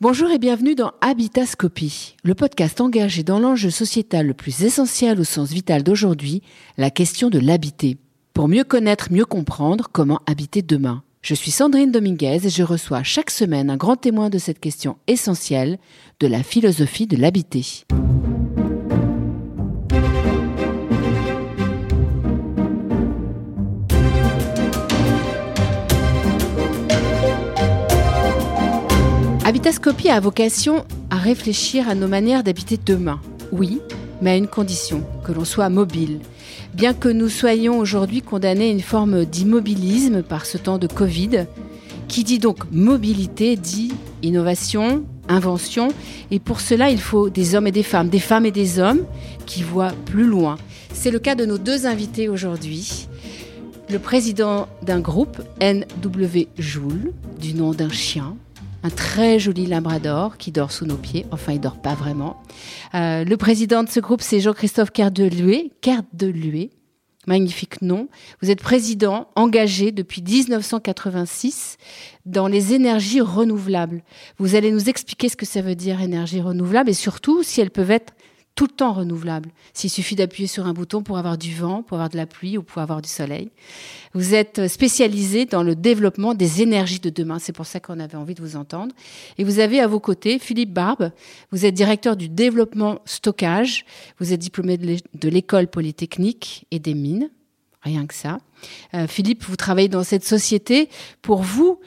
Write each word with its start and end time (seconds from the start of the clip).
Bonjour 0.00 0.30
et 0.30 0.38
bienvenue 0.38 0.76
dans 0.76 0.92
Habitascopie, 1.00 2.14
le 2.22 2.36
podcast 2.36 2.80
engagé 2.80 3.24
dans 3.24 3.40
l'enjeu 3.40 3.68
sociétal 3.68 4.28
le 4.28 4.32
plus 4.32 4.62
essentiel 4.62 5.18
au 5.18 5.24
sens 5.24 5.50
vital 5.50 5.82
d'aujourd'hui, 5.82 6.40
la 6.76 6.92
question 6.92 7.30
de 7.30 7.40
l'habiter. 7.40 7.96
Pour 8.32 8.46
mieux 8.46 8.62
connaître, 8.62 9.12
mieux 9.12 9.24
comprendre 9.24 9.88
comment 9.90 10.20
habiter 10.26 10.62
demain. 10.62 11.02
Je 11.20 11.34
suis 11.34 11.50
Sandrine 11.50 11.90
Dominguez 11.90 12.46
et 12.46 12.48
je 12.48 12.62
reçois 12.62 13.02
chaque 13.02 13.30
semaine 13.30 13.70
un 13.70 13.76
grand 13.76 13.96
témoin 13.96 14.30
de 14.30 14.38
cette 14.38 14.60
question 14.60 14.98
essentielle 15.08 15.78
de 16.20 16.28
la 16.28 16.44
philosophie 16.44 17.08
de 17.08 17.16
l'habiter. 17.16 17.84
Habitascopie 29.58 30.08
a 30.08 30.20
vocation 30.20 30.84
à 31.10 31.16
réfléchir 31.16 31.88
à 31.88 31.96
nos 31.96 32.06
manières 32.06 32.44
d'habiter 32.44 32.78
demain. 32.78 33.20
Oui, 33.50 33.80
mais 34.22 34.30
à 34.30 34.36
une 34.36 34.46
condition, 34.46 35.02
que 35.24 35.32
l'on 35.32 35.44
soit 35.44 35.68
mobile. 35.68 36.20
Bien 36.74 36.94
que 36.94 37.08
nous 37.08 37.28
soyons 37.28 37.80
aujourd'hui 37.80 38.22
condamnés 38.22 38.68
à 38.68 38.70
une 38.70 38.80
forme 38.80 39.24
d'immobilisme 39.24 40.22
par 40.22 40.46
ce 40.46 40.58
temps 40.58 40.78
de 40.78 40.86
Covid, 40.86 41.46
qui 42.06 42.22
dit 42.22 42.38
donc 42.38 42.70
mobilité 42.70 43.56
dit 43.56 43.90
innovation, 44.22 45.02
invention, 45.26 45.88
et 46.30 46.38
pour 46.38 46.60
cela 46.60 46.90
il 46.90 47.00
faut 47.00 47.28
des 47.28 47.56
hommes 47.56 47.66
et 47.66 47.72
des 47.72 47.82
femmes, 47.82 48.10
des 48.10 48.20
femmes 48.20 48.46
et 48.46 48.52
des 48.52 48.78
hommes 48.78 49.02
qui 49.44 49.64
voient 49.64 49.94
plus 50.04 50.26
loin. 50.26 50.56
C'est 50.92 51.10
le 51.10 51.18
cas 51.18 51.34
de 51.34 51.44
nos 51.44 51.58
deux 51.58 51.84
invités 51.84 52.28
aujourd'hui. 52.28 53.08
Le 53.90 53.98
président 53.98 54.68
d'un 54.82 55.00
groupe, 55.00 55.42
NW 55.60 56.46
Joule, 56.58 57.12
du 57.40 57.54
nom 57.54 57.72
d'un 57.72 57.90
chien, 57.90 58.36
un 58.88 58.90
très 58.90 59.38
joli 59.38 59.66
labrador 59.66 60.38
qui 60.38 60.50
dort 60.50 60.72
sous 60.72 60.86
nos 60.86 60.96
pieds. 60.96 61.26
Enfin, 61.30 61.52
il 61.52 61.60
dort 61.60 61.76
pas 61.76 61.94
vraiment. 61.94 62.42
Euh, 62.94 63.22
le 63.22 63.36
président 63.36 63.84
de 63.84 63.88
ce 63.90 64.00
groupe, 64.00 64.22
c'est 64.22 64.40
Jean-Christophe 64.40 64.92
Kerdelué. 64.92 65.72
Kerdelué, 65.82 66.70
magnifique 67.26 67.82
nom. 67.82 68.08
Vous 68.40 68.50
êtes 68.50 68.62
président 68.62 69.28
engagé 69.36 69.92
depuis 69.92 70.22
1986 70.22 71.76
dans 72.24 72.48
les 72.48 72.72
énergies 72.72 73.20
renouvelables. 73.20 74.02
Vous 74.38 74.54
allez 74.54 74.72
nous 74.72 74.88
expliquer 74.88 75.28
ce 75.28 75.36
que 75.36 75.44
ça 75.44 75.60
veut 75.60 75.74
dire 75.74 76.00
énergie 76.00 76.40
renouvelable 76.40 76.88
et 76.88 76.94
surtout 76.94 77.42
si 77.42 77.60
elles 77.60 77.70
peuvent 77.70 77.90
être 77.90 78.14
tout 78.58 78.66
le 78.66 78.72
temps 78.72 78.92
renouvelable. 78.92 79.50
S'il 79.72 79.88
suffit 79.88 80.16
d'appuyer 80.16 80.48
sur 80.48 80.66
un 80.66 80.72
bouton 80.72 81.04
pour 81.04 81.16
avoir 81.16 81.38
du 81.38 81.54
vent, 81.54 81.84
pour 81.84 81.98
avoir 81.98 82.10
de 82.10 82.16
la 82.16 82.26
pluie 82.26 82.58
ou 82.58 82.64
pour 82.64 82.82
avoir 82.82 83.00
du 83.00 83.08
soleil. 83.08 83.50
Vous 84.14 84.34
êtes 84.34 84.66
spécialisé 84.66 85.44
dans 85.44 85.62
le 85.62 85.76
développement 85.76 86.34
des 86.34 86.60
énergies 86.60 86.98
de 86.98 87.08
demain. 87.08 87.38
C'est 87.38 87.52
pour 87.52 87.66
ça 87.66 87.78
qu'on 87.78 88.00
avait 88.00 88.16
envie 88.16 88.34
de 88.34 88.42
vous 88.42 88.56
entendre. 88.56 88.92
Et 89.38 89.44
vous 89.44 89.60
avez 89.60 89.78
à 89.78 89.86
vos 89.86 90.00
côtés 90.00 90.40
Philippe 90.40 90.72
Barbe. 90.72 91.12
Vous 91.52 91.66
êtes 91.66 91.74
directeur 91.74 92.16
du 92.16 92.28
développement 92.28 93.00
stockage. 93.04 93.84
Vous 94.18 94.32
êtes 94.32 94.40
diplômé 94.40 94.76
de 94.76 95.28
l'école 95.28 95.68
polytechnique 95.68 96.66
et 96.72 96.80
des 96.80 96.94
mines. 96.94 97.30
Rien 97.82 98.08
que 98.08 98.14
ça. 98.14 98.38
Euh, 98.92 99.06
Philippe, 99.06 99.44
vous 99.44 99.54
travaillez 99.54 99.88
dans 99.88 100.02
cette 100.02 100.24
société. 100.24 100.88
Pour 101.22 101.42
vous, 101.42 101.78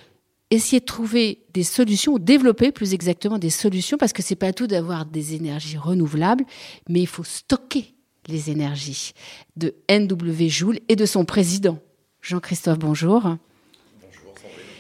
essayer 0.52 0.82
de 0.82 0.86
trouver 0.86 1.40
des 1.54 1.64
solutions, 1.64 2.20
développer 2.20 2.72
plus 2.72 2.94
exactement 2.94 3.40
des 3.40 3.50
solutions, 3.50 3.98
parce 3.98 4.14
que 4.14 4.22
c'est 4.22 4.36
pas 4.36 4.54
tout 4.54 4.68
d'avoir 4.68 5.06
des 5.06 5.34
énergies 5.34 5.78
renouvelables, 5.78 6.44
mais 6.90 7.00
il 7.00 7.08
faut 7.08 7.24
stocker 7.24 7.96
les 8.28 8.52
énergies 8.52 9.14
de 9.56 9.74
NW 9.90 10.48
Joule 10.48 10.80
et 10.90 10.96
de 10.96 11.06
son 11.06 11.26
président. 11.26 11.80
Jean-Christophe, 12.22 12.78
bonjour. 12.78 13.22
Bonjour, 13.22 14.36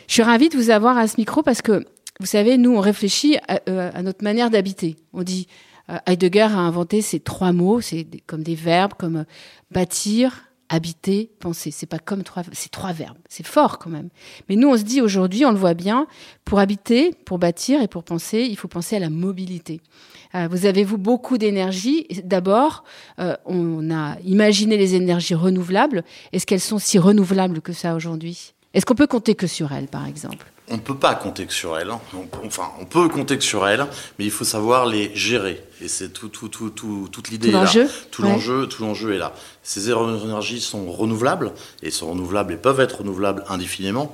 Je 0.07 0.13
suis 0.13 0.21
ravie 0.21 0.49
de 0.49 0.57
vous 0.57 0.69
avoir 0.69 0.97
à 0.97 1.07
ce 1.07 1.15
micro 1.17 1.41
parce 1.41 1.61
que, 1.61 1.83
vous 2.19 2.25
savez, 2.27 2.57
nous, 2.57 2.75
on 2.75 2.81
réfléchit 2.81 3.37
à, 3.47 3.61
euh, 3.67 4.01
notre 4.03 4.23
manière 4.23 4.51
d'habiter. 4.51 4.97
On 5.13 5.23
dit, 5.23 5.47
euh, 5.89 5.97
Heidegger 6.05 6.41
a 6.41 6.59
inventé 6.59 7.01
ces 7.01 7.19
trois 7.19 7.51
mots, 7.51 7.81
c'est 7.81 8.05
comme 8.27 8.43
des 8.43 8.55
verbes, 8.55 8.93
comme 8.97 9.17
euh, 9.17 9.23
bâtir, 9.71 10.50
habiter, 10.71 11.29
penser. 11.39 11.69
C'est 11.69 11.85
pas 11.85 11.99
comme 11.99 12.23
trois, 12.23 12.43
c'est 12.53 12.71
trois 12.71 12.93
verbes. 12.93 13.17
C'est 13.29 13.45
fort 13.45 13.77
quand 13.77 13.89
même. 13.89 14.09
Mais 14.47 14.55
nous, 14.55 14.69
on 14.69 14.77
se 14.77 14.83
dit 14.83 15.01
aujourd'hui, 15.01 15.45
on 15.45 15.51
le 15.51 15.57
voit 15.57 15.73
bien, 15.73 16.07
pour 16.45 16.59
habiter, 16.59 17.13
pour 17.25 17.39
bâtir 17.39 17.81
et 17.81 17.87
pour 17.87 18.03
penser, 18.03 18.47
il 18.49 18.55
faut 18.55 18.69
penser 18.69 18.95
à 18.95 18.99
la 18.99 19.09
mobilité. 19.09 19.81
Euh, 20.33 20.47
vous 20.49 20.65
avez 20.65 20.85
vous 20.85 20.97
beaucoup 20.97 21.37
d'énergie. 21.37 22.07
D'abord, 22.23 22.85
euh, 23.19 23.35
on 23.45 23.91
a 23.91 24.17
imaginé 24.21 24.77
les 24.77 24.95
énergies 24.95 25.35
renouvelables. 25.35 26.03
Est-ce 26.31 26.45
qu'elles 26.45 26.61
sont 26.61 26.79
si 26.79 26.97
renouvelables 26.97 27.61
que 27.61 27.73
ça 27.73 27.93
aujourd'hui? 27.93 28.53
Est-ce 28.73 28.85
qu'on 28.85 28.95
peut 28.95 29.07
compter 29.07 29.35
que 29.35 29.47
sur 29.47 29.73
elles, 29.73 29.87
par 29.87 30.07
exemple? 30.07 30.45
On 30.71 30.75
ne 30.75 30.81
peut 30.81 30.95
pas 30.95 31.13
compter 31.15 31.45
que 31.45 31.53
sur 31.53 31.77
elles. 31.77 31.89
Hein. 31.89 31.99
enfin, 32.45 32.71
on 32.79 32.85
peut 32.85 33.07
compter 33.09 33.37
que 33.37 33.43
sur 33.43 33.67
elles, 33.67 33.85
mais 34.17 34.25
il 34.25 34.31
faut 34.31 34.45
savoir 34.45 34.85
les 34.85 35.13
gérer. 35.13 35.61
Et 35.81 35.87
c'est 35.87 36.09
tout, 36.09 36.29
tout, 36.29 36.47
tout, 36.47 36.69
toute 37.11 37.29
l'idée 37.29 37.51
là. 37.51 37.65
Tout 38.09 38.21
l'enjeu, 38.21 38.67
tout 38.67 38.83
l'enjeu 38.83 39.13
est 39.13 39.17
là. 39.17 39.33
Ces 39.63 39.89
énergies 39.89 40.61
sont 40.61 40.91
renouvelables 40.91 41.51
et 41.83 41.91
sont 41.91 42.09
renouvelables 42.09 42.53
et 42.53 42.57
peuvent 42.57 42.79
être 42.79 42.99
renouvelables 42.99 43.43
indéfiniment. 43.49 44.13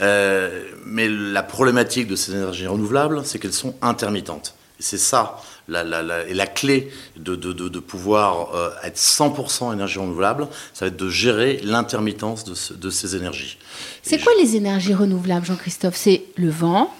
Euh, 0.00 0.64
mais 0.84 1.08
la 1.08 1.42
problématique 1.42 2.08
de 2.08 2.16
ces 2.16 2.32
énergies 2.32 2.66
renouvelables, 2.66 3.22
c'est 3.24 3.38
qu'elles 3.38 3.52
sont 3.52 3.74
intermittentes. 3.80 4.54
Et 4.80 4.82
c'est 4.82 4.98
ça 4.98 5.40
la, 5.68 5.84
la, 5.84 6.26
et 6.26 6.34
la 6.34 6.46
clé 6.46 6.90
de, 7.16 7.36
de, 7.36 7.52
de, 7.52 7.78
pouvoir 7.78 8.54
euh, 8.54 8.70
être 8.84 8.96
100% 8.96 9.72
énergie 9.72 9.98
renouvelable, 9.98 10.48
ça 10.74 10.84
va 10.84 10.88
être 10.88 10.96
de 10.96 11.08
gérer 11.08 11.60
l'intermittence 11.62 12.44
de, 12.44 12.90
ces 12.90 13.16
énergies. 13.16 13.58
C'est 14.02 14.22
quoi 14.22 14.32
les 14.40 14.56
énergies 14.56 14.94
renouvelables, 14.94 15.46
Jean-Christophe? 15.46 15.96
C'est 15.96 16.22
le 16.36 16.50
vent. 16.50 16.92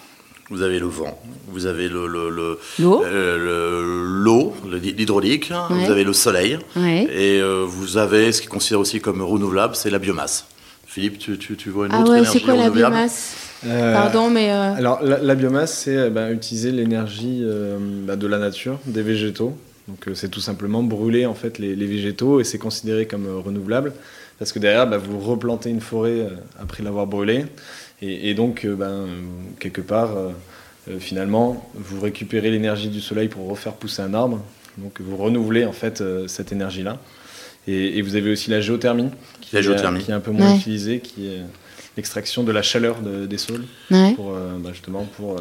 Vous 0.50 0.62
avez 0.62 0.78
le 0.78 0.86
vent, 0.86 1.18
vous 1.48 1.64
avez 1.64 1.88
le, 1.88 2.06
l'eau, 2.06 2.58
l'eau, 2.78 4.54
l'hydraulique, 4.70 5.50
vous 5.70 5.90
avez 5.90 6.04
le 6.04 6.12
soleil, 6.12 6.58
et 6.76 7.40
euh, 7.40 7.64
vous 7.66 7.96
avez 7.96 8.32
ce 8.32 8.42
qui 8.42 8.48
considère 8.48 8.80
aussi 8.80 9.00
comme 9.00 9.22
renouvelable, 9.22 9.74
c'est 9.74 9.88
la 9.88 9.98
biomasse. 9.98 10.46
Philippe, 10.84 11.18
tu, 11.18 11.38
tu, 11.38 11.56
tu 11.56 11.70
vois 11.70 11.86
une 11.86 11.92
ah 11.92 12.00
autre 12.00 12.10
ouais, 12.10 12.18
énergie 12.18 12.38
c'est 12.38 12.44
quoi 12.44 12.54
la 12.54 12.68
biomasse? 12.68 13.41
Euh, 13.66 13.92
Pardon, 13.92 14.30
mais. 14.30 14.50
Euh, 14.50 14.74
alors, 14.74 15.02
la, 15.02 15.34
biomasse, 15.34 15.76
c'est 15.76 15.96
euh, 15.96 16.10
bah, 16.10 16.30
utiliser 16.30 16.72
l'énergie 16.72 17.44
bah, 18.06 18.16
de 18.16 18.26
la 18.26 18.38
nature, 18.38 18.78
des 18.86 19.02
végétaux. 19.02 19.56
Donc, 19.88 20.08
c'est 20.14 20.30
tout 20.30 20.40
simplement 20.40 20.82
brûler 20.82 21.26
en 21.26 21.34
fait 21.34 21.58
les, 21.58 21.74
végétaux 21.74 22.40
et 22.40 22.44
c'est 22.44 22.58
considéré 22.58 23.06
comme 23.06 23.26
renouvelable 23.26 23.92
parce 24.38 24.52
que 24.52 24.58
derrière, 24.58 24.86
bah, 24.86 24.96
vous 24.96 25.18
replantez 25.18 25.70
une 25.70 25.80
forêt 25.80 26.28
après 26.60 26.82
l'avoir 26.82 27.06
brûlée 27.06 27.46
et, 28.00 28.34
donc, 28.34 28.66
ben, 28.66 29.06
quelque 29.60 29.80
part, 29.80 30.10
finalement, 30.98 31.68
vous 31.74 32.00
récupérez 32.00 32.50
l'énergie 32.50 32.88
du 32.88 33.00
soleil 33.00 33.28
pour 33.28 33.48
refaire 33.48 33.74
pousser 33.74 34.02
un 34.02 34.14
arbre. 34.14 34.40
Donc, 34.78 35.00
vous 35.00 35.16
renouvelez 35.16 35.64
en 35.64 35.72
fait 35.72 36.02
cette 36.26 36.52
énergie-là. 36.52 36.98
Et, 37.68 38.02
vous 38.02 38.16
avez 38.16 38.32
aussi 38.32 38.50
la 38.50 38.60
géothermie, 38.60 39.10
qui, 39.40 39.56
Est, 39.56 39.62
qui 39.62 40.10
est 40.10 40.14
un 40.14 40.20
peu 40.20 40.32
moins 40.32 40.54
utilisée, 40.54 41.00
qui 41.00 41.26
est 41.26 41.42
l'extraction 41.96 42.42
de 42.42 42.52
la 42.52 42.62
chaleur 42.62 42.96
des 43.00 43.38
sols, 43.38 43.64
pour, 44.16 44.34
euh, 44.34 44.58
bah, 44.58 44.70
justement 44.72 45.04
pour 45.16 45.36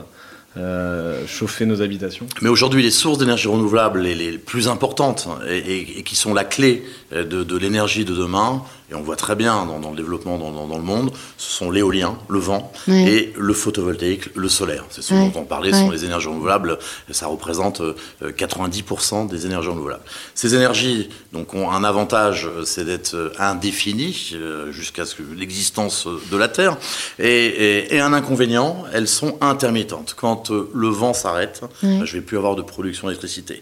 euh, 0.58 1.26
chauffer 1.28 1.66
nos 1.66 1.82
habitations. 1.82 2.28
Mais 2.42 2.50
aujourd'hui, 2.50 2.84
les 2.84 2.92
sources 2.92 3.18
d'énergie 3.18 3.48
renouvelable 3.48 4.02
les, 4.02 4.16
les, 4.16 4.38
plus 4.38 4.68
importantes 4.68 5.30
et, 5.48 6.04
qui 6.04 6.16
sont 6.16 6.34
la 6.34 6.44
clé 6.44 6.84
de, 7.14 7.24
de 7.24 7.58
l'énergie 7.58 8.04
de 8.04 8.14
demain, 8.14 8.64
et 8.92 8.96
on 8.96 9.02
voit 9.02 9.16
très 9.16 9.36
bien 9.36 9.66
dans, 9.66 9.90
le 9.90 9.96
développement 9.96 10.38
dans, 10.38 10.78
le 10.78 10.84
monde, 10.84 11.12
ce 11.38 11.52
sont 11.52 11.72
l'éolien, 11.72 12.18
le 12.28 12.40
vent 12.40 12.72
et 12.88 13.32
le 13.38 13.54
photovoltaïque, 13.54 14.36
le 14.36 14.50
solaire. 14.50 14.84
C'est 14.90 15.02
ce 15.02 15.14
dont 15.14 15.32
on 15.36 15.44
parlait, 15.44 15.72
ce 15.72 15.80
sont 15.80 15.92
les 15.92 16.06
énergies 16.06 16.28
renouvelables, 16.28 16.78
ça 17.10 17.28
représente 17.28 17.82
90% 18.22 19.26
euh, 19.26 19.28
des 19.30 19.46
énergies 19.46 19.70
renouvelables. 19.70 20.04
Ces 20.36 20.56
énergies 20.56 21.10
donc, 21.32 21.54
ont 21.54 21.72
un 21.72 21.84
avantage, 21.84 22.50
c'est 22.66 22.86
d'être 22.86 23.32
indéfinies 23.40 24.32
euh, 24.34 24.72
jusqu'à 24.72 25.04
l'existence 25.38 26.08
de 26.30 26.38
la 26.38 26.50
Terre, 26.50 26.78
et, 27.20 28.00
un 28.02 28.14
inconvénient, 28.14 28.84
elles 28.94 29.08
sont 29.08 29.38
intermittentes. 29.42 30.16
Quand 30.18 30.52
euh, 30.52 30.70
le 30.74 30.88
vent 30.88 31.14
s'arrête, 31.14 31.62
bah, 31.62 31.68
je 31.82 31.88
ne 31.88 32.04
vais 32.04 32.22
plus 32.22 32.38
avoir 32.38 32.56
de 32.56 32.64
production 32.64 33.08
d'électricité. 33.08 33.62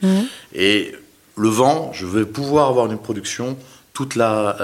Et 0.55 0.95
le 1.35 1.49
vent, 1.49 1.91
je 1.93 2.05
vais 2.05 2.25
pouvoir 2.25 2.69
avoir 2.69 2.91
une 2.91 2.97
production 2.97 3.57
toute 3.93 4.15
la 4.15 4.55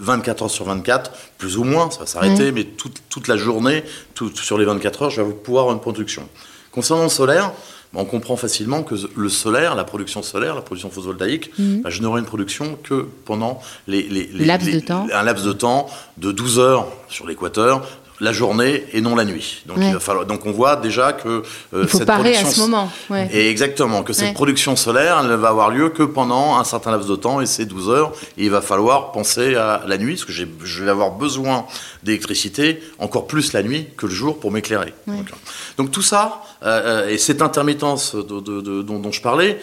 24 0.00 0.40
euh, 0.40 0.44
heures 0.44 0.50
sur 0.50 0.64
24, 0.66 1.10
plus 1.38 1.56
ou 1.56 1.64
moins, 1.64 1.90
ça 1.90 2.00
va 2.00 2.06
s'arrêter, 2.06 2.52
mais 2.52 2.64
toute, 2.64 3.02
toute, 3.08 3.28
la 3.28 3.36
journée, 3.36 3.82
tout, 4.14 4.34
sur 4.36 4.58
les 4.58 4.64
24 4.64 5.02
heures, 5.02 5.10
je 5.10 5.22
vais 5.22 5.32
pouvoir 5.32 5.62
avoir 5.62 5.74
une 5.74 5.80
production. 5.80 6.28
Concernant 6.70 7.04
le 7.04 7.08
solaire, 7.08 7.52
bah, 7.92 8.00
on 8.02 8.04
comprend 8.04 8.36
facilement 8.36 8.82
que 8.82 8.96
le 9.14 9.28
solaire, 9.28 9.74
la 9.74 9.84
production 9.84 10.22
solaire, 10.22 10.54
la 10.54 10.62
production 10.62 10.90
photovoltaïque, 10.90 11.56
mhm. 11.58 11.82
bah, 11.82 11.90
je 11.90 12.02
n'aurai 12.02 12.20
une 12.20 12.26
production 12.26 12.76
que 12.82 13.06
pendant 13.24 13.60
les, 13.86 14.02
les, 14.02 14.26
de 14.26 14.80
temps. 14.80 15.06
un 15.12 15.22
laps 15.22 15.44
de 15.44 15.52
temps 15.52 15.88
de 16.18 16.32
12 16.32 16.58
heures 16.58 16.88
sur 17.08 17.26
l'équateur, 17.26 17.86
la 18.20 18.32
journée 18.32 18.84
et 18.92 19.00
non 19.00 19.16
la 19.16 19.24
nuit. 19.24 19.62
Donc, 19.66 19.78
il 19.80 19.92
va 19.92 20.00
falloir, 20.00 20.26
donc 20.26 20.46
on 20.46 20.52
voit 20.52 20.76
déjà 20.76 21.12
que 21.12 21.28
euh, 21.28 21.42
il 21.82 21.88
faut 21.88 21.98
cette 21.98 22.06
parer 22.06 22.36
à 22.36 22.44
ce 22.44 22.60
moment. 22.60 22.90
Et 23.32 23.50
exactement, 23.50 24.02
que 24.02 24.12
cette 24.12 24.34
production 24.34 24.76
solaire, 24.76 25.18
elle 25.22 25.30
ne 25.30 25.34
va 25.34 25.48
avoir 25.48 25.70
lieu 25.70 25.88
que 25.90 26.02
pendant 26.02 26.56
un 26.58 26.64
certain 26.64 26.92
laps 26.92 27.08
de 27.08 27.16
temps 27.16 27.40
et 27.40 27.46
c'est 27.46 27.66
12 27.66 27.90
heures. 27.90 28.12
Et 28.38 28.44
il 28.44 28.50
va 28.50 28.60
falloir 28.60 29.12
penser 29.12 29.56
à 29.56 29.82
la 29.86 29.98
nuit, 29.98 30.14
parce 30.14 30.24
que 30.24 30.32
je 30.32 30.84
vais 30.84 30.90
avoir 30.90 31.12
besoin 31.12 31.66
d'électricité 32.02 32.80
encore 32.98 33.26
plus 33.26 33.52
la 33.52 33.62
nuit 33.62 33.88
que 33.96 34.06
le 34.06 34.12
jour 34.12 34.38
pour 34.38 34.50
m'éclairer. 34.52 34.94
Donc, 35.76 35.90
tout 35.90 36.02
ça, 36.02 36.42
euh, 36.62 37.04
euh, 37.04 37.08
et 37.08 37.18
cette 37.18 37.42
intermittence 37.42 38.14
de, 38.14 38.82
dont, 38.82 39.12
je 39.12 39.20
parlais, 39.20 39.60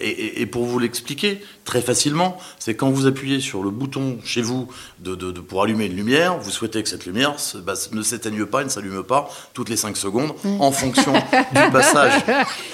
et, 0.00 0.46
pour 0.46 0.64
vous 0.64 0.78
l'expliquer 0.78 1.40
très 1.64 1.80
facilement, 1.80 2.38
c'est 2.58 2.74
quand 2.74 2.90
vous 2.90 3.06
appuyez 3.06 3.40
sur 3.40 3.62
le 3.62 3.70
bouton 3.70 4.18
chez 4.24 4.42
vous 4.42 4.68
de, 5.00 5.14
pour 5.40 5.62
allumer 5.62 5.86
une 5.86 5.96
lumière, 5.96 6.38
vous 6.38 6.50
souhaitez 6.50 6.82
que 6.82 6.88
cette 6.88 7.06
lumière 7.06 7.34
bah, 7.64 7.74
ne 7.94 8.02
s'éteigne 8.02 8.44
pas, 8.46 8.64
ne 8.64 8.68
s'allume 8.68 9.02
pas 9.02 9.28
toutes 9.52 9.68
les 9.68 9.76
5 9.76 9.96
secondes 9.96 10.34
en 10.58 10.72
fonction 10.72 11.12
du 11.12 11.70
passage. 11.72 12.22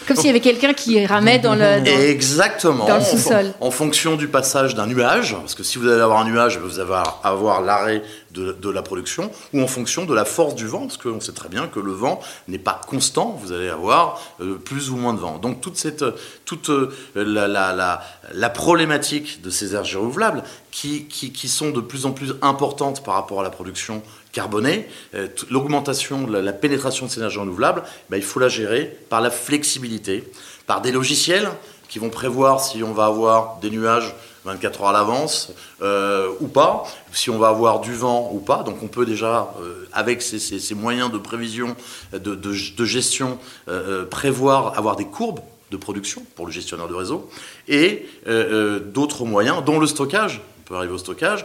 Comme 0.06 0.16
s'il 0.16 0.26
y 0.26 0.30
avait 0.30 0.40
quelqu'un 0.40 0.72
qui 0.72 1.04
ramait 1.06 1.38
dans 1.38 1.54
le, 1.54 1.86
Exactement. 2.10 2.86
Dans 2.86 2.96
le 2.96 3.04
sous-sol. 3.04 3.52
En, 3.60 3.70
fonction 3.70 4.16
du 4.16 4.28
passage 4.28 4.74
d'un 4.74 4.86
nuage, 4.86 5.34
parce 5.34 5.54
que 5.54 5.62
si 5.62 5.78
vous 5.78 5.88
allez 5.88 6.00
avoir 6.00 6.20
un 6.20 6.24
nuage, 6.24 6.58
vous 6.58 6.80
allez 6.80 6.90
avoir 7.22 7.60
l'arrêt 7.62 8.02
de, 8.32 8.70
la 8.70 8.82
production, 8.82 9.30
ou 9.52 9.60
en 9.60 9.66
fonction 9.66 10.04
de 10.04 10.14
la 10.14 10.24
force 10.24 10.54
du 10.54 10.66
vent, 10.66 10.82
parce 10.82 10.96
qu'on 10.96 11.20
sait 11.20 11.32
très 11.32 11.48
bien 11.48 11.66
que 11.66 11.80
le 11.80 11.92
vent 11.92 12.20
n'est 12.48 12.58
pas 12.58 12.80
constant, 12.86 13.38
vous 13.42 13.52
allez 13.52 13.68
avoir 13.68 14.20
euh, 14.40 14.54
plus 14.56 14.90
ou 14.90 14.96
moins 14.96 15.14
de 15.14 15.18
vent. 15.18 15.38
Donc 15.38 15.60
toute, 15.60 15.76
cette, 15.76 16.04
toute 16.44 16.70
euh, 16.70 16.90
la, 17.14 18.48
problématique 18.50 19.42
de 19.42 19.50
ces 19.50 19.70
énergies 19.70 19.96
renouvelables, 19.96 20.42
qui, 20.70 21.06
qui, 21.06 21.32
qui, 21.32 21.48
sont 21.48 21.70
de 21.70 21.80
plus 21.80 22.06
en 22.06 22.12
plus 22.12 22.34
importantes 22.42 23.02
par 23.04 23.14
rapport 23.14 23.40
à 23.40 23.42
la 23.42 23.50
production 23.50 24.02
carbonée, 24.32 24.88
euh, 25.14 25.26
l'augmentation 25.50 26.22
de 26.22 26.38
la, 26.38 26.52
pénétration 26.52 27.06
de 27.06 27.10
ces 27.10 27.18
énergies 27.18 27.38
renouvelables, 27.38 27.82
ben, 28.08 28.16
il 28.16 28.22
faut 28.22 28.40
la 28.40 28.48
gérer 28.48 28.96
par 29.08 29.20
la 29.20 29.30
flexibilité, 29.30 30.24
par 30.66 30.80
des 30.80 30.92
logiciels 30.92 31.48
qui 31.88 31.98
vont 31.98 32.10
prévoir 32.10 32.60
si 32.60 32.82
on 32.84 32.92
va 32.92 33.06
avoir 33.06 33.58
des 33.58 33.70
nuages 33.70 34.14
24 34.44 34.82
heures 34.82 34.88
à 34.88 34.92
l'avance 34.92 35.52
euh, 35.82 36.32
ou 36.40 36.48
pas, 36.48 36.84
si 37.12 37.30
on 37.30 37.38
va 37.38 37.48
avoir 37.48 37.80
du 37.80 37.94
vent 37.94 38.30
ou 38.32 38.38
pas. 38.38 38.62
Donc 38.62 38.82
on 38.82 38.88
peut 38.88 39.06
déjà, 39.06 39.52
euh, 39.60 39.86
avec 39.92 40.22
ces, 40.22 40.74
moyens 40.74 41.10
de 41.10 41.18
prévision, 41.18 41.76
de, 42.12 42.84
gestion, 42.84 43.38
euh, 43.68 44.04
prévoir, 44.04 44.78
avoir 44.78 44.96
des 44.96 45.06
courbes 45.06 45.40
de 45.70 45.76
production 45.76 46.22
pour 46.34 46.46
le 46.46 46.52
gestionnaire 46.52 46.88
de 46.88 46.94
réseau, 46.94 47.30
et 47.68 48.06
d'autres 48.92 49.24
moyens, 49.24 49.64
dont 49.64 49.78
le 49.78 49.86
stockage. 49.86 50.40
On 50.58 50.62
peut 50.68 50.76
arriver 50.76 50.92
au 50.92 50.98
stockage. 50.98 51.44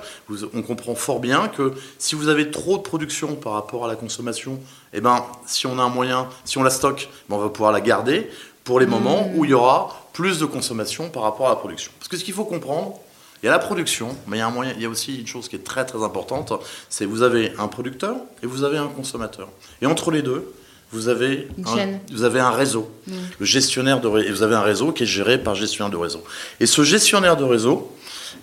on 0.53 0.62
comprend 0.62 0.95
fort 0.95 1.19
bien 1.19 1.48
que 1.48 1.74
si 2.00 2.15
vous 2.15 2.27
avez 2.27 2.50
trop 2.50 2.77
de 2.77 2.81
production 2.81 3.36
par 3.36 3.53
rapport 3.53 3.86
à 3.86 3.88
la 3.88 3.95
consommation, 3.95 4.59
eh 4.94 5.01
ben, 5.01 5.24
si 5.45 5.68
on 5.68 5.77
a 5.77 5.83
un 5.83 5.89
moyen, 5.89 6.27
si 6.44 6.57
on 6.57 6.63
la 6.63 6.69
stocke, 6.71 7.09
ben, 7.30 7.36
on 7.36 7.39
va 7.39 7.50
pouvoir 7.50 7.71
la 7.71 7.81
garder 7.81 8.30
pour 8.63 8.80
les 8.80 8.88
moments 8.88 9.27
mmh. 9.27 9.38
où 9.38 9.45
il 9.45 9.51
y 9.51 9.53
aura 9.53 10.05
plus 10.15 10.39
de 10.39 10.45
consommation 10.45 11.09
par 11.09 11.23
rapport 11.23 11.47
à 11.47 11.50
la 11.50 11.56
production. 11.57 11.91
Parce 12.00 12.07
que 12.07 12.15
ce 12.15 12.23
qu'il 12.23 12.33
faut 12.33 12.45
comprendre, 12.45 12.97
il 13.44 13.47
y 13.47 13.50
a 13.50 13.51
la 13.51 13.59
production, 13.59 14.15
mais 14.27 14.38
il 14.38 14.39
y 14.39 14.44
a, 14.44 14.47
un 14.47 14.50
moyen, 14.50 14.71
il 14.77 14.81
y 14.81 14.85
a 14.85 14.89
aussi 14.89 15.19
une 15.19 15.27
chose 15.27 15.50
qui 15.50 15.57
est 15.57 15.63
très 15.63 15.85
très 15.85 16.01
importante, 16.03 16.53
c'est 16.89 17.06
vous 17.06 17.21
avez 17.21 17.51
un 17.59 17.67
producteur 17.67 18.15
et 18.41 18.47
vous 18.47 18.63
avez 18.63 18.77
un 18.77 18.88
consommateur. 18.88 19.50
Et 19.81 19.85
entre 19.85 20.12
les 20.12 20.21
deux, 20.21 20.53
vous 20.94 21.09
avez, 21.09 21.50
un, 21.65 22.00
vous 22.13 22.23
avez 22.23 22.39
un 22.39 22.51
réseau, 22.51 22.89
mmh. 23.07 23.13
le 23.39 23.45
gestionnaire 23.45 24.00
de 24.00 24.07
et 24.21 24.31
vous 24.31 24.41
avez 24.41 24.56
un 24.56 24.62
réseau 24.62 24.94
qui 24.94 25.03
est 25.03 25.07
géré 25.07 25.38
par 25.38 25.53
gestionnaire 25.53 25.91
de 25.91 25.97
réseau. 25.97 26.23
Et 26.62 26.65
ce 26.65 26.83
gestionnaire 26.83 27.35
de 27.35 27.44
réseau 27.44 27.91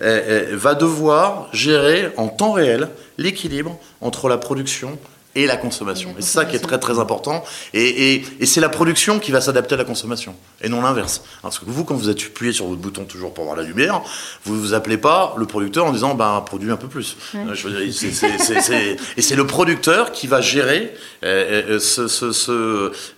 eh, 0.03 0.51
eh, 0.51 0.55
va 0.55 0.75
devoir 0.75 1.49
gérer 1.55 2.11
en 2.19 2.29
temps 2.29 2.53
réel 2.53 2.91
l'équilibre 3.17 3.79
entre 4.03 4.29
la 4.29 4.37
production 4.37 4.99
et 5.35 5.47
la 5.47 5.57
consommation. 5.57 6.11
Et, 6.19 6.23
c'est 6.23 6.33
ça 6.33 6.45
qui 6.45 6.57
est 6.57 6.61
très 6.61 6.79
très 6.79 6.99
important. 6.99 7.45
Et, 7.73 8.15
et, 8.15 8.25
et 8.41 8.47
c'est 8.47 8.61
la 8.61 8.69
production 8.69 9.19
qui 9.19 9.33
va 9.33 9.41
s'adapter 9.41 9.75
à 9.75 9.79
la 9.79 9.85
consommation, 9.85 10.35
et 10.61 10.69
non 10.69 10.83
l'inverse. 10.83 11.23
Parce 11.41 11.59
que 11.59 11.65
vous, 11.67 11.85
quand 11.85 11.95
vous 11.95 12.09
appuyez 12.09 12.53
sur 12.53 12.67
votre 12.67 12.81
bouton 12.81 13.05
toujours 13.05 13.33
pour 13.33 13.45
voir 13.45 13.57
la 13.57 13.63
lumière, 13.63 14.03
vous 14.45 14.61
vous 14.61 14.75
appelez 14.75 14.99
pas 14.99 15.35
le 15.39 15.47
producteur 15.47 15.87
en 15.87 15.93
disant 15.93 16.15
bah 16.15 16.43
produis 16.47 16.71
un 16.71 16.77
peu 16.77 16.89
plus. 16.89 17.17
et 19.17 19.23
c'est 19.23 19.37
le 19.37 19.47
producteur 19.47 20.13
qui 20.13 20.27
va 20.27 20.41
gérer 20.41 20.95
euh, 21.25 21.77
euh, 21.77 21.79
ce, 21.79 22.09
ce, 22.09 22.33
ce 22.33 22.53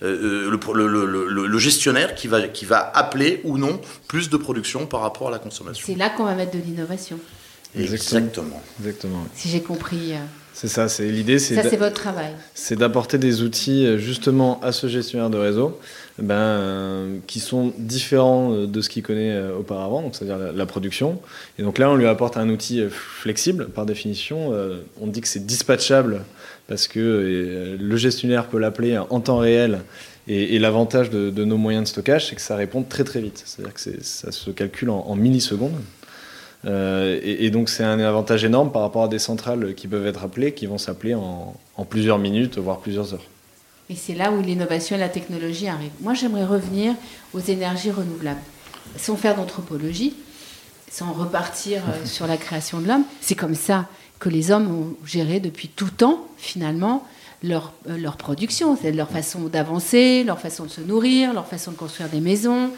euh, 0.03 0.49
le, 0.49 0.87
le, 0.87 1.05
le, 1.05 1.47
le, 1.47 1.59
gestionnaire 1.59 2.15
qui 2.15 2.27
va 2.27 2.41
qui 2.47 2.65
va 2.65 2.91
appeler 2.93 3.41
ou 3.43 3.57
non 3.57 3.79
plus 4.07 4.29
de 4.29 4.37
production 4.37 4.85
par 4.85 5.01
rapport 5.01 5.27
à 5.29 5.31
la 5.31 5.39
consommation. 5.39 5.85
C'est 5.85 5.95
là 5.95 6.09
qu'on 6.09 6.25
va 6.25 6.35
mettre 6.35 6.51
de 6.51 6.59
l'innovation. 6.59 7.19
Exactement. 7.77 8.61
Exactement. 8.79 9.25
Si 9.35 9.49
j'ai 9.49 9.61
compris. 9.61 10.13
C'est 10.55 10.69
ça, 10.69 10.87
c'est 10.87 11.09
l'idée. 11.09 11.37
Ça, 11.37 11.63
c'est 11.69 11.75
votre 11.75 11.95
travail. 11.95 12.31
C'est 12.53 12.77
d'apporter 12.77 13.17
des 13.17 13.41
outils 13.41 13.85
euh, 13.85 13.97
justement 13.97 14.61
à 14.63 14.71
ce 14.71 14.87
gestionnaire 14.87 15.29
de 15.29 15.37
réseau 15.37 15.77
ben, 16.17 16.33
euh, 16.33 17.17
qui 17.27 17.41
sont 17.41 17.73
différents 17.77 18.53
euh, 18.53 18.65
de 18.65 18.79
ce 18.79 18.87
qu'il 18.87 19.03
connaît 19.03 19.37
auparavant, 19.49 20.01
donc 20.01 20.15
c'est-à-dire 20.15 20.53
la, 20.53 20.65
production. 20.65 21.19
Et 21.59 21.63
donc 21.63 21.77
là, 21.77 21.89
on 21.89 21.95
lui 21.95 22.07
apporte 22.07 22.37
un 22.37 22.47
outil 22.47 22.81
flexible 22.89 23.67
par 23.67 23.85
définition. 23.85 24.53
on 25.01 25.07
dit 25.07 25.19
que 25.19 25.27
c'est 25.27 25.45
dispatchable 25.45 26.21
parce 26.67 26.87
que 26.87 27.77
le 27.77 27.97
gestionnaire 27.97 28.47
peut 28.47 28.57
l'appeler 28.57 28.97
en 28.97 29.19
temps 29.19 29.37
réel. 29.37 29.81
Et, 30.27 30.57
l'avantage 30.57 31.09
de, 31.09 31.43
nos 31.43 31.57
moyens 31.57 31.83
de 31.83 31.89
stockage, 31.89 32.29
c'est 32.29 32.35
que 32.35 32.41
ça 32.41 32.55
répond 32.55 32.81
très 32.81 33.03
très 33.03 33.19
vite. 33.19 33.43
C'est-à-dire 33.45 33.73
que 33.73 33.81
ça 34.01 34.31
se 34.31 34.49
calcule 34.51 34.89
en 34.89 35.15
millisecondes. 35.15 35.79
Euh, 36.65 37.19
et, 37.23 37.49
donc 37.51 37.69
c'est 37.69 37.83
un 37.83 37.99
avantage 37.99 38.43
énorme 38.43 38.71
par 38.71 38.81
rapport 38.81 39.03
à 39.03 39.07
des 39.07 39.19
centrales 39.19 39.75
qui 39.75 39.87
peuvent 39.87 40.07
être 40.07 40.23
appelées, 40.23 40.53
qui 40.53 40.65
vont 40.65 40.77
s'appeler 40.77 41.13
en, 41.13 41.53
plusieurs 41.89 42.17
minutes, 42.17 42.57
voire 42.57 42.79
plusieurs 42.79 43.13
heures. 43.13 43.25
Et 43.89 43.95
c'est 43.95 44.15
là 44.15 44.31
où 44.31 44.41
l'innovation 44.41 44.95
et 44.95 44.99
la 44.99 45.09
technologie 45.09 45.67
arrivent. 45.67 45.91
Moi, 46.01 46.15
j'aimerais 46.15 46.45
revenir 46.45 46.95
aux 47.33 47.39
énergies 47.39 47.91
renouvelables. 47.91 48.41
Sans 48.97 49.15
faire 49.15 49.35
d'anthropologie, 49.35 50.15
sans 50.89 51.13
repartir 51.13 51.83
euh, 51.89 52.05
sur 52.05 52.25
la 52.25 52.37
création 52.37 52.79
de 52.79 52.87
l'homme, 52.87 53.03
c'est 53.21 53.35
comme 53.35 53.55
ça 53.55 53.87
que 54.17 54.29
les 54.29 54.49
hommes 54.49 54.73
ont 54.73 55.05
géré 55.05 55.39
depuis 55.39 55.67
tout 55.67 55.89
temps, 55.91 56.25
finalement, 56.37 57.05
leur, 57.43 57.73
euh, 57.89 57.97
leur 57.97 58.17
production. 58.17 58.75
C'est 58.81 58.91
leur 58.91 59.09
façon 59.09 59.41
d'avancer, 59.41 60.23
leur 60.23 60.39
façon 60.39 60.63
de 60.63 60.69
se 60.69 60.81
nourrir, 60.81 61.33
leur 61.33 61.45
façon 61.45 61.71
de 61.71 61.77
construire 61.77 62.09
des 62.09 62.21
maisons, 62.21 62.71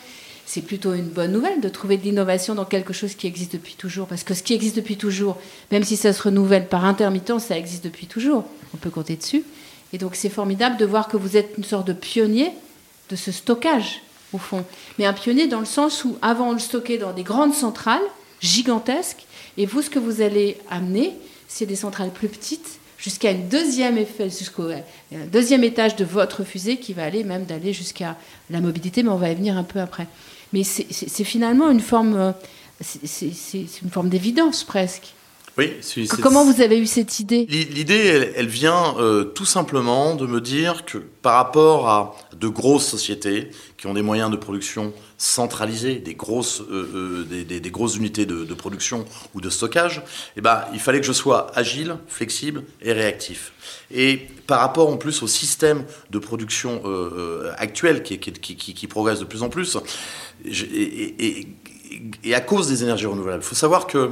c'est 0.47 0.61
plutôt 0.61 0.93
une 0.93 1.09
bonne 1.09 1.33
nouvelle 1.33 1.59
de 1.59 1.67
trouver 1.67 1.97
de 1.97 2.03
l'innovation 2.03 2.55
dans 2.55 2.63
quelque 2.63 2.93
chose 2.93 3.15
qui 3.15 3.27
existe 3.27 3.51
depuis 3.51 3.75
toujours. 3.75 4.07
Parce 4.07 4.23
que 4.23 4.33
ce 4.33 4.41
qui 4.41 4.53
existe 4.53 4.77
depuis 4.77 4.95
toujours, 4.95 5.37
même 5.71 5.83
si 5.83 5.97
ça 5.97 6.13
se 6.13 6.23
renouvelle 6.23 6.67
par 6.67 6.85
intermittence, 6.85 7.45
ça 7.45 7.57
existe 7.57 7.83
depuis 7.83 8.07
toujours. 8.07 8.45
On 8.73 8.77
peut 8.77 8.89
compter 8.89 9.17
dessus. 9.17 9.43
Et 9.91 9.97
donc 9.97 10.15
c'est 10.15 10.29
formidable 10.29 10.77
de 10.77 10.85
voir 10.85 11.09
que 11.09 11.17
vous 11.17 11.35
êtes 11.35 11.55
une 11.57 11.65
sorte 11.65 11.85
de 11.85 11.91
pionnier 11.91 12.51
de 13.09 13.17
ce 13.17 13.33
stockage, 13.33 14.01
au 14.31 14.37
fond. 14.37 14.63
Mais 14.97 15.05
un 15.05 15.11
pionnier 15.11 15.47
dans 15.47 15.59
le 15.59 15.65
sens 15.65 16.05
où 16.05 16.17
avant 16.21 16.49
on 16.49 16.53
le 16.53 16.59
stockait 16.59 16.97
dans 16.97 17.11
des 17.11 17.23
grandes 17.23 17.53
centrales 17.53 17.99
gigantesques, 18.39 19.25
et 19.57 19.65
vous, 19.65 19.81
ce 19.81 19.89
que 19.89 19.99
vous 19.99 20.21
allez 20.21 20.57
amener, 20.69 21.13
c'est 21.49 21.65
des 21.65 21.75
centrales 21.75 22.11
plus 22.11 22.29
petites 22.29 22.79
jusqu'à 22.97 23.31
une 23.31 23.49
deuxième 23.49 23.97
euh, 23.97 24.79
deuxième 25.31 25.63
étage 25.63 25.97
de 25.97 26.05
votre 26.05 26.43
fusée 26.43 26.77
qui 26.77 26.93
va 26.93 27.03
aller 27.03 27.23
même 27.23 27.43
d'aller 27.43 27.73
jusqu'à 27.73 28.15
la 28.49 28.61
mobilité, 28.61 29.03
mais 29.03 29.09
on 29.09 29.17
va 29.17 29.29
y 29.29 29.35
venir 29.35 29.57
un 29.57 29.63
peu 29.63 29.79
après. 29.79 30.07
Mais 30.53 30.63
c'est 30.63 31.23
finalement 31.23 31.69
une 31.69 31.79
forme, 31.79 32.15
euh, 32.15 32.31
c'est 32.81 33.81
une 33.81 33.89
forme 33.89 34.09
d'évidence 34.09 34.63
presque. 34.63 35.13
Oui. 35.57 35.73
Comment 36.21 36.45
vous 36.45 36.61
avez 36.61 36.77
eu 36.77 36.85
cette 36.85 37.19
idée? 37.19 37.47
L'idée, 37.49 38.31
elle, 38.35 38.47
vient 38.47 38.95
euh, 38.99 39.23
tout 39.23 39.45
simplement 39.45 40.13
de 40.13 40.27
me 40.27 40.39
dire 40.39 40.85
que 40.85 40.99
par 40.99 41.33
rapport 41.33 41.89
à 41.89 42.15
de 42.35 42.47
grosses 42.47 42.85
sociétés 42.85 43.49
qui 43.77 43.87
ont 43.87 43.95
des 43.95 44.03
moyens 44.03 44.29
de 44.29 44.35
production 44.35 44.93
centralisés, 45.17 45.95
des 45.95 46.13
grosses, 46.13 46.61
euh, 46.61 47.25
des, 47.27 47.71
grosses 47.71 47.95
unités 47.95 48.27
de, 48.27 48.53
production 48.53 49.05
ou 49.33 49.41
de 49.41 49.49
stockage, 49.49 50.03
eh 50.35 50.41
ben, 50.41 50.63
il 50.73 50.79
fallait 50.79 50.99
que 50.99 51.07
je 51.07 51.13
sois 51.13 51.47
agile, 51.55 51.95
flexible 52.07 52.63
et 52.83 52.93
réactif. 52.93 53.51
Et 53.89 54.27
par 54.45 54.59
rapport 54.59 54.89
en 54.89 54.97
plus 54.97 55.23
au 55.23 55.27
système 55.27 55.85
de 56.11 56.19
production 56.19 56.83
actuel 57.57 58.03
qui, 58.03 58.19
qui, 58.19 58.31
qui, 58.31 58.73
qui, 58.75 58.87
progresse 58.87 59.19
de 59.19 59.25
plus 59.25 59.41
en 59.41 59.49
plus, 59.49 59.77
et, 60.45 61.47
à 62.35 62.41
cause 62.41 62.67
des 62.67 62.83
énergies 62.83 63.07
renouvelables. 63.07 63.41
Il 63.41 63.47
faut 63.47 63.55
savoir 63.55 63.87
qu'il 63.87 64.11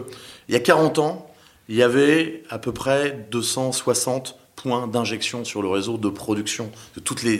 y 0.49 0.55
a 0.55 0.59
40 0.59 0.99
ans, 0.99 1.34
il 1.69 1.75
y 1.75 1.83
avait 1.83 2.43
à 2.49 2.59
peu 2.59 2.71
près 2.71 3.27
260 3.31 4.37
points 4.55 4.87
d'injection 4.87 5.43
sur 5.43 5.61
le 5.61 5.67
réseau 5.67 5.97
de 5.97 6.09
production 6.09 6.71
de 6.95 6.99
toutes 6.99 7.23
les, 7.23 7.39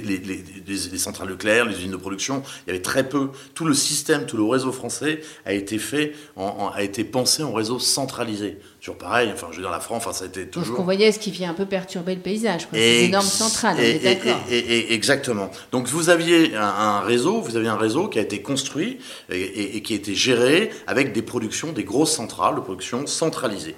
centrales 0.98 1.30
nucléaires, 1.30 1.66
les 1.66 1.78
usines 1.78 1.92
de 1.92 1.98
production. 1.98 2.44
Il 2.66 2.70
y 2.70 2.74
avait 2.74 2.82
très 2.82 3.08
peu. 3.08 3.30
Tout 3.54 3.66
le 3.66 3.74
système, 3.74 4.26
tout 4.26 4.38
le 4.38 4.44
réseau 4.44 4.72
français 4.72 5.22
a 5.46 5.54
été 5.54 5.78
fait, 5.78 6.14
a 6.38 6.84
été 6.84 7.04
pensé 7.04 7.44
en 7.44 7.54
réseau 7.54 7.80
centralisé. 7.80 8.60
Toujours 8.80 8.98
pareil. 8.98 9.30
Enfin, 9.34 9.48
je 9.52 9.58
veux 9.58 9.64
dire, 9.64 9.72
la 9.72 9.80
France, 9.80 10.04
enfin, 10.06 10.14
ça 10.14 10.26
a 10.26 10.28
été 10.28 10.48
toujours. 10.48 10.76
Ce 10.76 10.78
qu'on 10.78 10.84
voyait, 10.84 11.12
ce 11.12 11.20
qui 11.20 11.32
vient 11.32 11.52
un 11.52 11.56
peu 11.56 11.66
perturber 11.66 12.16
le 12.16 12.22
paysage. 12.22 12.68
Ces 12.72 13.06
énormes 13.06 13.26
centrales. 13.26 13.80
Et, 13.80 14.00
d'accord. 14.00 14.40
exactement. 14.50 15.50
Donc 15.72 15.88
vous 15.88 16.10
aviez 16.10 16.56
un, 16.56 17.00
réseau, 17.00 17.42
vous 17.42 17.56
aviez 17.56 17.70
un 17.70 17.78
réseau 17.78 18.08
qui 18.08 18.20
a 18.20 18.22
été 18.22 18.42
construit 18.42 19.00
et, 19.32 19.82
qui 19.82 19.94
a 19.94 19.96
été 19.96 20.14
géré 20.16 20.70
avec 20.86 21.14
des 21.14 21.22
productions, 21.22 21.72
des 21.72 21.84
grosses 21.84 22.12
centrales 22.12 22.56
de 22.56 22.62
production 22.62 23.08
centralisées. 23.08 23.76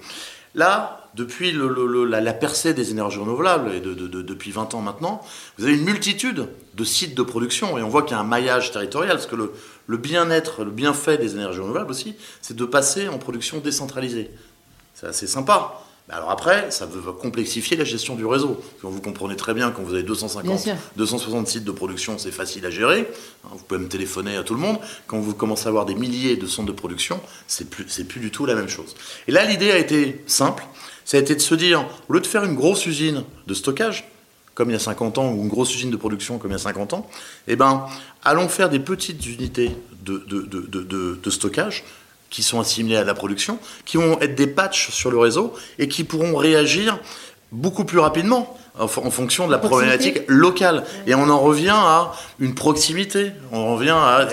Là, 0.57 1.07
depuis 1.13 1.53
la, 1.53 2.33
percée 2.33 2.73
des 2.73 2.89
énergies 2.89 3.19
renouvelables, 3.19 3.71
et 3.73 3.79
depuis 3.79 4.51
20 4.51 4.73
ans 4.73 4.81
maintenant, 4.81 5.23
vous 5.57 5.65
avez 5.65 5.75
une 5.75 5.83
multitude 5.83 6.47
de 6.73 6.83
sites 6.83 7.15
de 7.15 7.21
production, 7.21 7.77
et 7.77 7.83
on 7.83 7.89
voit 7.89 8.01
qu'il 8.01 8.11
y 8.11 8.15
a 8.15 8.19
un 8.19 8.25
maillage 8.25 8.71
territorial, 8.71 9.15
parce 9.15 9.27
que 9.27 9.35
le, 9.35 9.97
bien-être, 9.97 10.63
le 10.63 10.71
bienfait 10.71 11.19
des 11.19 11.35
énergies 11.35 11.59
renouvelables 11.59 11.91
aussi, 11.91 12.15
c'est 12.41 12.55
de 12.55 12.65
passer 12.65 13.07
en 13.07 13.19
production 13.19 13.59
décentralisée. 13.59 14.31
C'est 14.95 15.05
assez 15.05 15.27
sympa. 15.27 15.79
Alors 16.09 16.31
après, 16.31 16.71
ça 16.71 16.85
va 16.85 17.11
complexifier 17.11 17.75
la 17.75 17.83
gestion 17.83 18.15
du 18.15 18.25
réseau. 18.25 18.61
vous 18.81 19.01
comprenez 19.01 19.35
très 19.35 19.53
bien, 19.53 19.71
quand 19.71 19.81
vous 19.83 19.93
avez 19.93 20.03
250, 20.03 20.69
260 20.95 21.47
sites 21.47 21.63
de 21.65 21.71
production, 21.71 22.17
c'est 22.17 22.31
facile 22.31 22.65
à 22.65 22.69
gérer. 22.69 23.09
Hein, 23.43 23.49
vous 23.51 23.63
pouvez 23.63 23.81
me 23.81 23.89
téléphoner 23.89 24.37
à 24.37 24.43
tout 24.43 24.53
le 24.53 24.61
monde. 24.61 24.79
Quand 25.07 25.19
vous 25.19 25.33
commencez 25.33 25.65
à 25.65 25.69
avoir 25.69 25.85
des 25.85 25.95
milliers 25.95 26.37
de 26.37 26.47
centres 26.47 26.69
de 26.69 26.77
production, 26.77 27.19
c'est 27.47 27.69
plus, 27.69 27.83
plus 28.05 28.21
du 28.21 28.31
tout 28.31 28.45
la 28.45 28.55
même 28.55 28.69
chose. 28.69 28.95
Et 29.27 29.31
là, 29.31 29.43
l'idée 29.43 29.71
a 29.71 29.77
été 29.77 30.23
simple. 30.27 30.65
Ça 31.03 31.17
a 31.17 31.19
été 31.19 31.35
de 31.35 31.41
se 31.41 31.55
dire, 31.55 31.85
au 32.07 32.13
lieu 32.13 32.21
de 32.21 32.27
faire 32.27 32.45
une 32.45 32.55
grosse 32.55 32.85
usine 32.85 33.23
de 33.45 33.53
stockage, 33.53 34.09
comme 34.55 34.69
il 34.69 34.73
y 34.73 34.77
a 34.77 34.79
50 34.79 35.17
ans, 35.17 35.31
ou 35.33 35.43
une 35.43 35.49
grosse 35.49 35.75
usine 35.75 35.91
de 35.91 35.97
production 35.97 36.37
comme 36.37 36.51
il 36.51 36.53
y 36.53 36.55
a 36.55 36.59
50 36.59 36.93
ans, 36.93 37.09
eh 37.47 37.57
ben, 37.57 37.85
allons 38.23 38.47
faire 38.47 38.69
des 38.69 38.79
petites 38.79 39.25
unités 39.25 39.71
de, 40.03 40.17
de, 40.25 41.29
stockage 41.29 41.83
qui 42.29 42.43
sont 42.43 42.59
assimilées 42.59 42.97
à 42.97 43.03
la 43.03 43.13
production, 43.13 43.59
qui 43.85 43.97
vont 43.97 44.19
être 44.19 44.35
des 44.35 44.47
patchs 44.47 44.91
sur 44.91 45.11
le 45.11 45.17
réseau 45.17 45.53
et 45.79 45.87
qui 45.87 46.03
pourront 46.03 46.35
réagir 46.35 46.99
beaucoup 47.51 47.85
plus 47.85 47.99
rapidement 47.99 48.57
en, 48.77 48.87
fonction 48.87 49.47
de 49.47 49.51
la 49.51 49.57
problématique 49.57 50.19
locale. 50.27 50.83
Et 51.07 51.15
on 51.15 51.29
en 51.29 51.39
revient 51.39 51.73
à 51.73 52.13
une 52.39 52.53
proximité, 52.53 53.31
on 53.51 53.75
revient 53.75 53.95
à, 53.95 54.27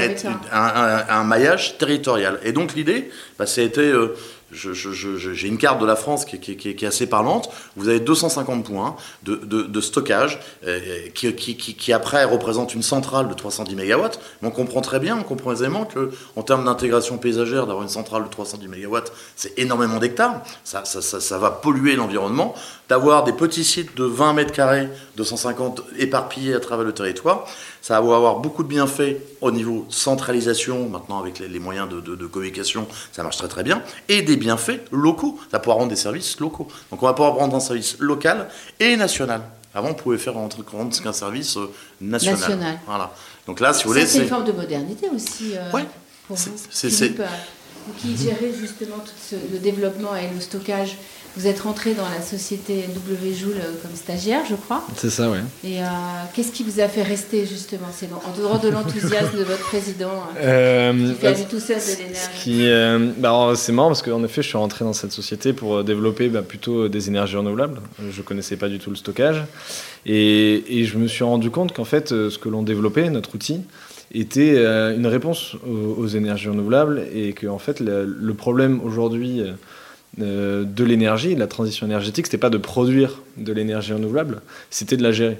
un, 1.19 1.25
maillage 1.25 1.79
territorial. 1.79 2.39
Et 2.43 2.53
donc 2.53 2.75
l'idée, 2.75 3.11
bah, 3.39 3.47
ça 3.47 3.61
a 3.61 3.65
été 3.65 3.81
euh, 3.81 4.17
j'ai 4.55 5.49
une 5.49 5.59
carte 5.59 5.81
de 5.81 5.87
la 5.87 5.97
France 5.97 6.25
qui, 6.25 6.37
est 6.37 6.85
assez 6.85 7.07
parlante. 7.07 7.51
Vous 7.77 7.89
avez 7.89 8.01
250 8.01 8.65
points 8.65 8.97
de, 9.23 9.81
stockage 9.81 10.41
euh, 10.67 10.81
qui, 11.15 11.93
après 11.93 12.25
représente 12.25 12.75
une 12.75 12.83
centrale 12.83 13.29
de 13.29 13.35
310 13.35 13.75
MW. 13.75 14.09
Mais 14.43 14.49
on 14.49 14.51
comprend 14.51 14.81
très 14.81 15.01
bien, 15.01 15.19
on 15.19 15.23
comprend 15.23 15.53
aisément 15.53 15.85
que 15.85 16.11
en 16.37 16.43
termes 16.43 16.65
d'intégration 16.65 17.19
paysagère, 17.19 17.67
d'avoir 17.67 17.83
une 17.83 17.89
centrale 17.89 18.25
de 18.25 18.29
310 18.29 18.69
MW, 18.69 18.99
c'est 19.37 19.59
énormément 19.59 19.99
d'hectares. 19.99 20.43
Ça, 20.65 20.85
ça, 20.85 21.39
va 21.39 21.51
polluer 21.51 21.97
l'environnement. 21.97 22.55
D'avoir 22.89 23.25
des 23.25 23.33
petits 23.33 23.65
sites 23.65 23.97
de 23.97 24.05
20 24.05 24.35
mètres 24.35 24.53
carrés, 24.53 24.89
250 25.17 25.83
éparpillés 25.99 26.55
à 26.55 26.61
travers 26.61 26.85
le 26.85 26.93
territoire, 26.93 27.47
ça 27.81 27.99
va 27.99 28.17
avoir 28.17 28.41
beaucoup 28.41 28.63
de 28.63 28.69
bienfaits 28.69 29.17
au 29.41 29.51
niveau 29.51 29.87
centralisation, 29.89 30.89
maintenant 30.91 31.19
avec 31.19 31.39
les, 31.39 31.59
moyens 31.59 31.89
de, 31.89 32.27
communication, 32.27 32.87
ça 33.11 33.23
marche 33.23 33.39
très 33.39 33.49
très 33.49 33.63
bien, 33.63 33.83
et 34.11 34.21
des 34.21 34.37
bienfaits 34.37 34.83
locaux. 34.93 35.39
Ça 35.51 35.57
va 35.57 35.59
pouvoir 35.61 35.79
rendre 35.79 35.91
des 35.91 35.97
services 35.97 36.39
locaux. 36.41 36.69
Donc 36.91 37.03
on 37.03 37.07
va 37.07 37.15
pouvoir 37.15 37.35
rendre 37.35 37.57
un 37.57 37.61
service 37.61 37.97
local 38.01 38.49
et 38.79 38.97
national. 38.97 39.41
Avant, 39.75 39.89
on 39.89 39.95
pouvait 39.95 40.19
faire 40.19 40.35
rendre 40.35 40.57
qu'un 41.03 41.13
service 41.13 41.57
euh, 41.57 41.71
national. 42.01 42.39
national. 42.39 42.79
Voilà. 42.87 43.13
Donc 43.47 43.61
là, 43.61 43.73
si 43.73 43.85
vous 43.85 43.91
voulez, 43.91 44.07
c'est 44.07 44.21
une 44.21 44.29
forme 44.29 44.45
de 44.45 44.53
modernité 44.53 45.09
aussi. 45.13 45.57
Euh, 45.57 45.71
pour 46.29 46.37
vous, 46.37 46.53
Philippe, 46.71 47.23
qui 47.99 48.17
gérez 48.17 48.53
justement 48.59 48.99
tout 48.99 49.37
le 49.53 49.59
développement 49.59 50.15
et 50.15 50.29
le 50.33 50.41
stockage 50.41 50.97
vous 51.37 51.47
êtes 51.49 51.61
rentré 51.61 51.95
dans 51.95 52.09
la 52.09 52.23
société 52.23 52.85
W 52.95 53.35
Joule 53.35 53.61
comme 53.83 53.95
stagiaire, 53.97 54.43
je 54.49 54.55
crois. 54.55 54.87
C'est 54.97 55.11
ça, 55.11 55.31
oui. 55.31 55.39
Et 55.65 55.83
euh, 55.83 55.87
qu'est-ce 56.33 56.53
qui 56.53 56.63
vous 56.63 56.79
a 56.81 56.87
fait 56.87 57.03
rester 57.03 57.45
justement? 57.45 57.89
C'est 57.93 58.09
en 58.13 58.39
dehors 58.39 58.61
de 58.61 58.69
l'enthousiasme 58.69 59.37
de 59.37 59.43
votre 59.43 59.65
président 59.65 60.11
hein, 60.11 60.37
euh, 60.39 61.13
qui 61.13 61.21
fait 61.21 61.45
tout 61.49 61.59
ça 61.59 61.75
de 61.75 61.99
l'énergie. 61.99 62.69
Euh, 62.71 63.11
bah, 63.19 63.53
c'est 63.57 63.73
marrant 63.73 63.89
parce 63.89 64.03
qu'en 64.03 64.23
effet, 64.23 64.43
je 64.43 64.49
suis 64.49 64.59
rentré 64.59 64.85
dans 64.85 64.93
cette 64.93 65.13
société 65.13 65.53
pour 65.53 65.83
développer 65.83 66.29
bah, 66.29 66.43
plutôt 66.43 66.89
des 66.89 67.09
énergies 67.09 67.37
renouvelables. 67.37 67.81
Je 68.11 68.23
connaissais 68.23 68.57
pas 68.57 68.69
du 68.69 68.79
tout 68.79 68.91
le 68.91 68.97
stockage 68.97 69.45
et, 70.07 70.81
et 70.81 70.85
je 70.85 70.99
me 70.99 71.09
suis 71.09 71.25
rendu 71.25 71.51
compte 71.51 71.73
qu'en 71.73 71.85
fait, 71.85 72.11
ce 72.11 72.39
que 72.39 72.49
l'on 72.49 72.63
développait, 72.63 73.11
notre 73.11 73.35
outil, 73.35 73.61
était 74.13 74.65
une 74.95 75.07
réponse 75.07 75.57
aux, 75.67 76.07
énergies 76.07 76.49
renouvelables 76.49 77.03
et 77.13 77.33
que 77.33 77.47
en 77.47 77.59
fait 77.59 77.81
le, 77.81 78.05
le 78.05 78.35
problème 78.35 78.81
aujourd'hui 78.85 79.41
euh, 79.41 79.53
de 80.19 80.85
l'énergie, 80.85 81.35
de 81.35 81.41
la 81.41 81.47
transition 81.47 81.87
énergétique, 81.87 82.27
c'était 82.27 82.39
pas 82.39 82.51
de 82.51 82.59
produire 82.59 83.23
de 83.37 83.53
l'énergie 83.53 83.93
renouvelable, 83.93 84.43
c'était 84.71 84.97
de 84.97 85.03
la 85.03 85.13
gérer. 85.13 85.39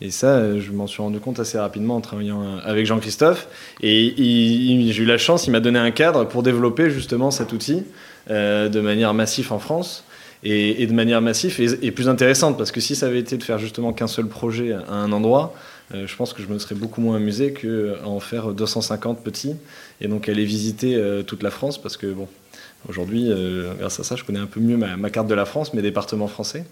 Et 0.00 0.10
ça, 0.10 0.36
euh, 0.36 0.60
je 0.60 0.70
m'en 0.70 0.86
suis 0.86 1.02
rendu 1.02 1.18
compte 1.18 1.40
assez 1.40 1.58
rapidement 1.58 1.96
en 1.96 2.00
travaillant 2.00 2.42
euh, 2.42 2.58
avec 2.64 2.86
Jean-Christophe. 2.86 3.48
Et 3.82 4.14
j'ai 4.16 5.02
eu 5.02 5.06
la 5.06 5.18
chance, 5.18 5.46
il 5.46 5.50
m'a 5.50 5.60
donné 5.60 5.78
un 5.78 5.90
cadre 5.90 6.24
pour 6.24 6.42
développer 6.42 6.90
justement 6.90 7.30
cet 7.30 7.52
outil 7.52 7.84
de 8.28 8.80
manière 8.80 9.14
massive 9.14 9.52
en 9.52 9.58
France. 9.58 10.04
Et, 10.44 10.86
de 10.86 10.92
manière 10.92 11.20
massive 11.20 11.58
et, 11.82 11.90
plus 11.90 12.08
intéressante, 12.08 12.56
parce 12.56 12.70
que 12.70 12.80
si 12.80 12.94
ça 12.94 13.06
avait 13.06 13.18
été 13.18 13.36
de 13.38 13.42
faire 13.42 13.58
justement 13.58 13.92
qu'un 13.92 14.06
seul 14.06 14.26
projet 14.26 14.72
à 14.72 14.92
un 14.92 15.10
endroit, 15.10 15.54
je 15.92 16.14
pense 16.14 16.32
que 16.32 16.42
je 16.42 16.46
me 16.46 16.58
serais 16.58 16.76
beaucoup 16.76 17.00
moins 17.00 17.16
amusé 17.16 17.52
qu'à 17.52 18.06
en 18.06 18.20
faire 18.20 18.52
250 18.52 19.24
petits, 19.24 19.56
et 20.00 20.06
donc 20.06 20.28
aller 20.28 20.44
visiter 20.44 21.02
toute 21.26 21.42
la 21.42 21.50
France, 21.50 21.82
parce 21.82 21.96
que 21.96 22.06
bon, 22.06 22.28
Aujourd'hui, 22.86 23.30
euh, 23.30 23.74
grâce 23.74 23.98
à 23.98 24.04
ça, 24.04 24.14
je 24.14 24.24
connais 24.24 24.38
un 24.38 24.46
peu 24.46 24.60
mieux 24.60 24.76
ma, 24.76 25.10
carte 25.10 25.26
de 25.26 25.34
la 25.34 25.44
France, 25.44 25.74
mes 25.74 25.82
départements 25.82 26.28
français. 26.28 26.64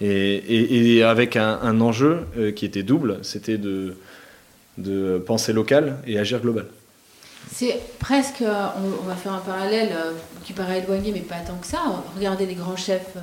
Et, 0.00 1.02
avec 1.02 1.36
un, 1.36 1.80
enjeu 1.80 2.20
euh, 2.38 2.52
qui 2.52 2.64
était 2.64 2.82
double, 2.82 3.18
c'était 3.22 3.58
de, 3.58 3.96
penser 5.26 5.52
local 5.52 5.98
et 6.06 6.18
agir 6.18 6.40
global. 6.40 6.66
C'est 7.52 7.80
presque, 7.98 8.42
on, 8.42 9.06
va 9.06 9.16
faire 9.16 9.32
un 9.32 9.38
parallèle 9.38 9.90
euh, 9.92 10.12
qui 10.44 10.52
paraît 10.52 10.78
éloigné, 10.78 11.10
mais 11.12 11.20
pas 11.20 11.40
tant 11.46 11.56
que 11.56 11.66
ça. 11.66 11.80
Regardez 12.16 12.46
les 12.46 12.54
grands 12.54 12.76
chefs, 12.76 13.16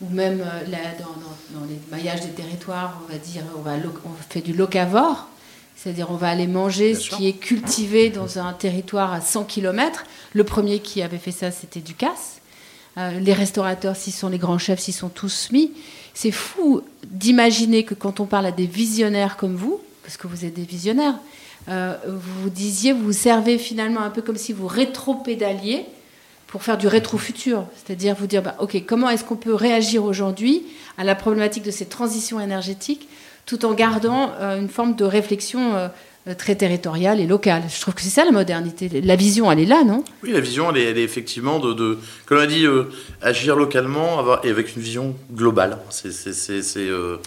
ou 0.00 0.08
même 0.10 0.38
dans, 0.38 1.64
les 1.66 1.78
maillages 1.90 2.20
des 2.20 2.30
territoires, 2.30 3.00
on 3.04 3.12
va 3.12 3.18
dire, 3.18 3.42
on, 3.56 3.62
va, 3.62 3.72
on 4.04 4.10
fait 4.28 4.40
du 4.40 4.52
locavore. 4.52 5.28
C'est-à-dire 5.82 6.10
on 6.10 6.16
va 6.16 6.28
aller 6.28 6.46
manger 6.46 6.94
ce 6.94 7.08
qui 7.08 7.26
est 7.26 7.32
cultivé 7.32 8.10
dans 8.10 8.38
un 8.38 8.52
territoire 8.52 9.14
à 9.14 9.22
100 9.22 9.44
km. 9.44 10.04
Le 10.34 10.44
premier 10.44 10.80
qui 10.80 11.00
avait 11.00 11.16
fait 11.16 11.30
ça, 11.30 11.50
c'était 11.50 11.80
Ducasse. 11.80 12.40
Euh, 12.98 13.18
les 13.18 13.32
restaurateurs, 13.32 13.96
s'ils 13.96 14.12
sont 14.12 14.28
les 14.28 14.36
grands 14.36 14.58
chefs, 14.58 14.80
s'ils 14.80 14.92
sont 14.92 15.08
tous 15.08 15.48
mis. 15.52 15.72
C'est 16.12 16.32
fou 16.32 16.82
d'imaginer 17.06 17.84
que 17.84 17.94
quand 17.94 18.20
on 18.20 18.26
parle 18.26 18.44
à 18.44 18.52
des 18.52 18.66
visionnaires 18.66 19.38
comme 19.38 19.54
vous, 19.54 19.80
parce 20.02 20.18
que 20.18 20.26
vous 20.26 20.44
êtes 20.44 20.52
des 20.52 20.64
visionnaires, 20.64 21.14
euh, 21.70 21.96
vous 22.06 22.50
disiez, 22.50 22.92
vous 22.92 23.04
vous 23.04 23.12
servez 23.12 23.56
finalement 23.56 24.00
un 24.00 24.10
peu 24.10 24.20
comme 24.20 24.36
si 24.36 24.52
vous 24.52 24.66
rétro-pédaliez 24.66 25.86
pour 26.46 26.62
faire 26.62 26.76
du 26.76 26.88
rétro-futur. 26.88 27.64
C'est-à-dire 27.74 28.14
vous 28.16 28.26
dire, 28.26 28.42
bah, 28.42 28.56
OK, 28.60 28.84
comment 28.86 29.08
est-ce 29.08 29.24
qu'on 29.24 29.36
peut 29.36 29.54
réagir 29.54 30.04
aujourd'hui 30.04 30.62
à 30.98 31.04
la 31.04 31.14
problématique 31.14 31.62
de 31.62 31.70
ces 31.70 31.86
transitions 31.86 32.38
énergétiques 32.38 33.08
tout 33.46 33.64
en 33.64 33.74
gardant 33.74 34.32
euh, 34.40 34.58
une 34.58 34.68
forme 34.68 34.94
de 34.94 35.04
réflexion 35.04 35.74
euh, 35.74 35.88
très 36.36 36.54
territoriale 36.54 37.20
et 37.20 37.26
locale. 37.26 37.62
Je 37.74 37.80
trouve 37.80 37.94
que 37.94 38.02
c'est 38.02 38.10
ça 38.10 38.24
la 38.24 38.30
modernité. 38.30 39.00
La 39.00 39.16
vision, 39.16 39.50
elle 39.50 39.60
est 39.60 39.66
là, 39.66 39.82
non? 39.84 40.04
Oui, 40.22 40.32
la 40.32 40.40
vision, 40.40 40.70
elle 40.70 40.98
est, 40.98 41.02
effectivement 41.02 41.58
de, 41.58 41.72
de, 41.72 41.98
comme 42.26 42.38
on 42.38 42.42
a 42.42 42.46
dit, 42.46 42.66
euh, 42.66 42.84
agir 43.22 43.56
localement 43.56 44.18
avoir, 44.18 44.44
et 44.44 44.50
avec 44.50 44.76
une 44.76 44.82
vision 44.82 45.16
globale. 45.32 45.78
C'est, 45.90 46.10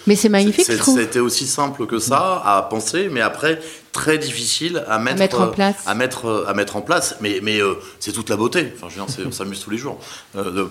mais 0.08 0.16
c'est 0.16 0.30
magnifique, 0.30 0.66
je 0.70 0.78
trouve. 0.78 1.00
C'était 1.00 1.20
aussi 1.20 1.48
simple 1.48 1.86
que 1.86 2.00
ça 2.00 2.42
à 2.46 2.62
penser, 2.70 3.10
mais 3.12 3.22
après, 3.22 3.60
très 3.94 4.18
difficile 4.18 4.84
à 4.90 5.00
mettre, 5.00 5.40
en 5.40 5.48
place. 5.48 5.84
À 5.86 5.96
mettre, 5.96 6.46
à 6.48 6.54
mettre 6.54 6.76
en 6.76 6.82
place. 6.82 7.16
Mais, 7.22 7.40
mais 7.42 7.60
c'est 8.00 8.12
toute 8.12 8.30
la 8.30 8.36
beauté. 8.36 8.74
Enfin, 8.76 8.88
je 8.90 9.00
veux 9.00 9.06
dire, 9.06 9.28
on 9.28 9.32
s'amuse 9.32 9.62
tous 9.62 9.70
les 9.70 9.78
jours. 9.78 10.00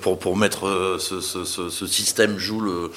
pour, 0.03 0.19
pour 0.19 0.37
mettre 0.37 0.99
ce, 0.99 1.21
ce, 1.21 1.45
ce, 1.45 1.87
système 1.87 2.39
Joule 2.39 2.91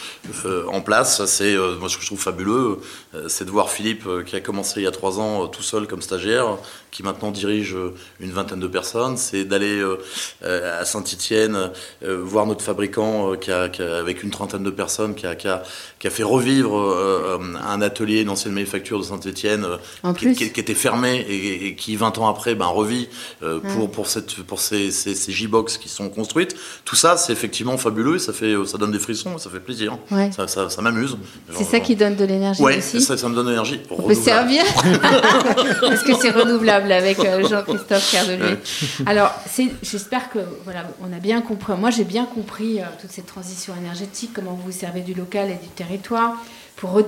en 0.68 0.82
place, 0.82 1.24
c'est 1.26 1.56
moi 1.80 1.88
ce 1.88 1.96
que 1.96 2.02
je 2.02 2.08
trouve 2.08 2.20
fabuleux, 2.20 2.80
c'est 3.28 3.46
de 3.46 3.52
voir 3.52 3.70
Philippe 3.70 4.08
qui 4.26 4.36
a 4.36 4.40
commencé 4.40 4.82
il 4.82 4.84
y 4.84 4.88
a 4.88 4.92
trois 4.92 5.20
ans 5.20 5.48
tout 5.48 5.62
seul 5.64 5.88
comme 5.88 6.02
stagiaire, 6.02 6.58
qui 6.92 7.04
maintenant 7.04 7.32
dirige 7.32 7.76
une 8.20 8.32
vingtaine 8.32 8.60
de 8.60 8.68
personnes. 8.68 9.18
C'est 9.18 9.46
d'aller 9.46 9.84
à 10.44 10.84
Saint-Étienne 10.86 11.70
voir 12.02 12.48
notre 12.48 12.64
fabricant 12.64 13.36
qui, 13.36 13.52
a, 13.52 13.70
avec 14.00 14.24
une 14.24 14.32
trentaine 14.32 14.64
de 14.64 14.72
personnes 14.72 15.14
qui 15.14 15.28
a, 15.28 15.36
qui 15.36 15.48
a, 15.48 15.62
qui 16.00 16.08
a 16.08 16.10
fait 16.10 16.24
revivre 16.24 16.76
un 17.64 17.82
atelier, 17.82 18.22
une 18.22 18.30
ancienne 18.30 18.54
manufacture 18.54 18.98
de 18.98 19.04
Saint-Étienne 19.04 19.68
qui, 20.16 20.44
était 20.44 20.74
fermé 20.74 21.26
et, 21.30 21.76
qui 21.76 21.96
20 21.96 22.18
ans 22.18 22.28
après 22.28 22.56
ben, 22.56 22.66
revit 22.68 23.08
euh, 23.44 23.60
pour, 23.60 23.92
pour, 23.92 24.08
cette, 24.08 24.36
pour 24.44 24.60
ces, 24.60 24.92
ces, 24.92 25.16
ces 25.16 25.32
J-Box 25.32 25.78
qui 25.78 25.90
sont 25.90 26.10
construites. 26.10 26.56
Tout 26.84 26.96
ça, 26.96 27.18
c'est 27.18 27.34
effectivement 27.34 27.78
fabuleux, 27.78 28.20
ça, 28.20 28.34
fait, 28.34 28.54
ça 28.66 28.78
donne 28.78 28.92
des 28.92 29.00
frissons, 29.00 29.38
ça 29.38 29.50
fait 29.50 29.60
plaisir, 29.60 29.98
ça, 30.36 30.48
ça, 30.48 30.70
ça 30.70 30.82
m'amuse. 30.82 31.18
C'est 31.54 31.64
ça 31.64 31.80
qui 31.80 31.96
donne 31.96 32.16
de 32.16 32.26
l'énergie 32.26 32.62
Oui, 32.62 32.78
aussi. 32.78 33.02
ça, 33.02 33.18
ça 33.18 33.30
me 33.30 33.36
donne 33.36 33.46
de 33.46 33.52
l'énergie. 33.52 33.82
On 33.90 34.02
peut 34.02 34.14
servir. 34.14 34.64
Parce 35.82 36.04
que 36.04 36.14
c'est 36.16 36.32
renouvelable 36.32 36.92
avec 36.92 37.20
euh, 37.20 37.48
Jean-Christophe 37.48 38.12
Cardelet. 38.12 38.60
Alors, 39.06 39.32
j'espère 39.82 40.30
que 40.30 40.40
voilà, 40.64 40.86
on 41.02 41.16
a 41.16 41.20
bien 41.20 41.42
compris, 41.42 41.74
moi 41.78 41.90
j'ai 41.90 42.04
bien 42.04 42.26
compris 42.26 42.80
euh, 42.80 42.86
toute 43.00 43.12
cette 43.12 43.26
transition 43.26 43.74
énergétique, 43.80 44.32
comment 44.34 44.52
vous 44.52 44.72
vous 44.72 44.72
servez 44.72 45.02
du 45.02 45.14
local 45.14 45.50
et 45.50 45.64
du 45.64 45.70
territoire 45.70 46.36
pour 46.76 47.02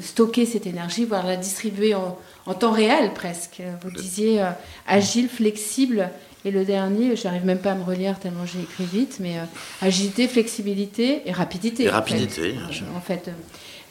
stocker 0.00 0.46
cette 0.46 0.66
énergie, 0.66 1.04
voire 1.04 1.26
la 1.26 1.36
distribuer 1.36 1.94
en, 1.94 2.16
temps 2.54 2.72
réel 2.72 3.12
presque. 3.14 3.62
Vous 3.82 3.90
disiez 3.90 4.44
agile, 4.86 5.28
flexible. 5.28 6.10
Et 6.44 6.50
le 6.50 6.64
dernier, 6.64 7.14
j'arrive 7.14 7.44
même 7.44 7.60
pas 7.60 7.70
à 7.70 7.74
me 7.76 7.84
relire 7.84 8.18
tellement 8.18 8.44
j'ai 8.44 8.60
écrit 8.60 8.84
vite, 8.84 9.18
mais 9.20 9.36
agilité, 9.80 10.26
flexibilité 10.26 11.22
et 11.24 11.30
rapidité. 11.30 11.84
Et 11.84 11.88
rapidité. 11.88 12.56
En 12.96 13.00
fait. 13.00 13.30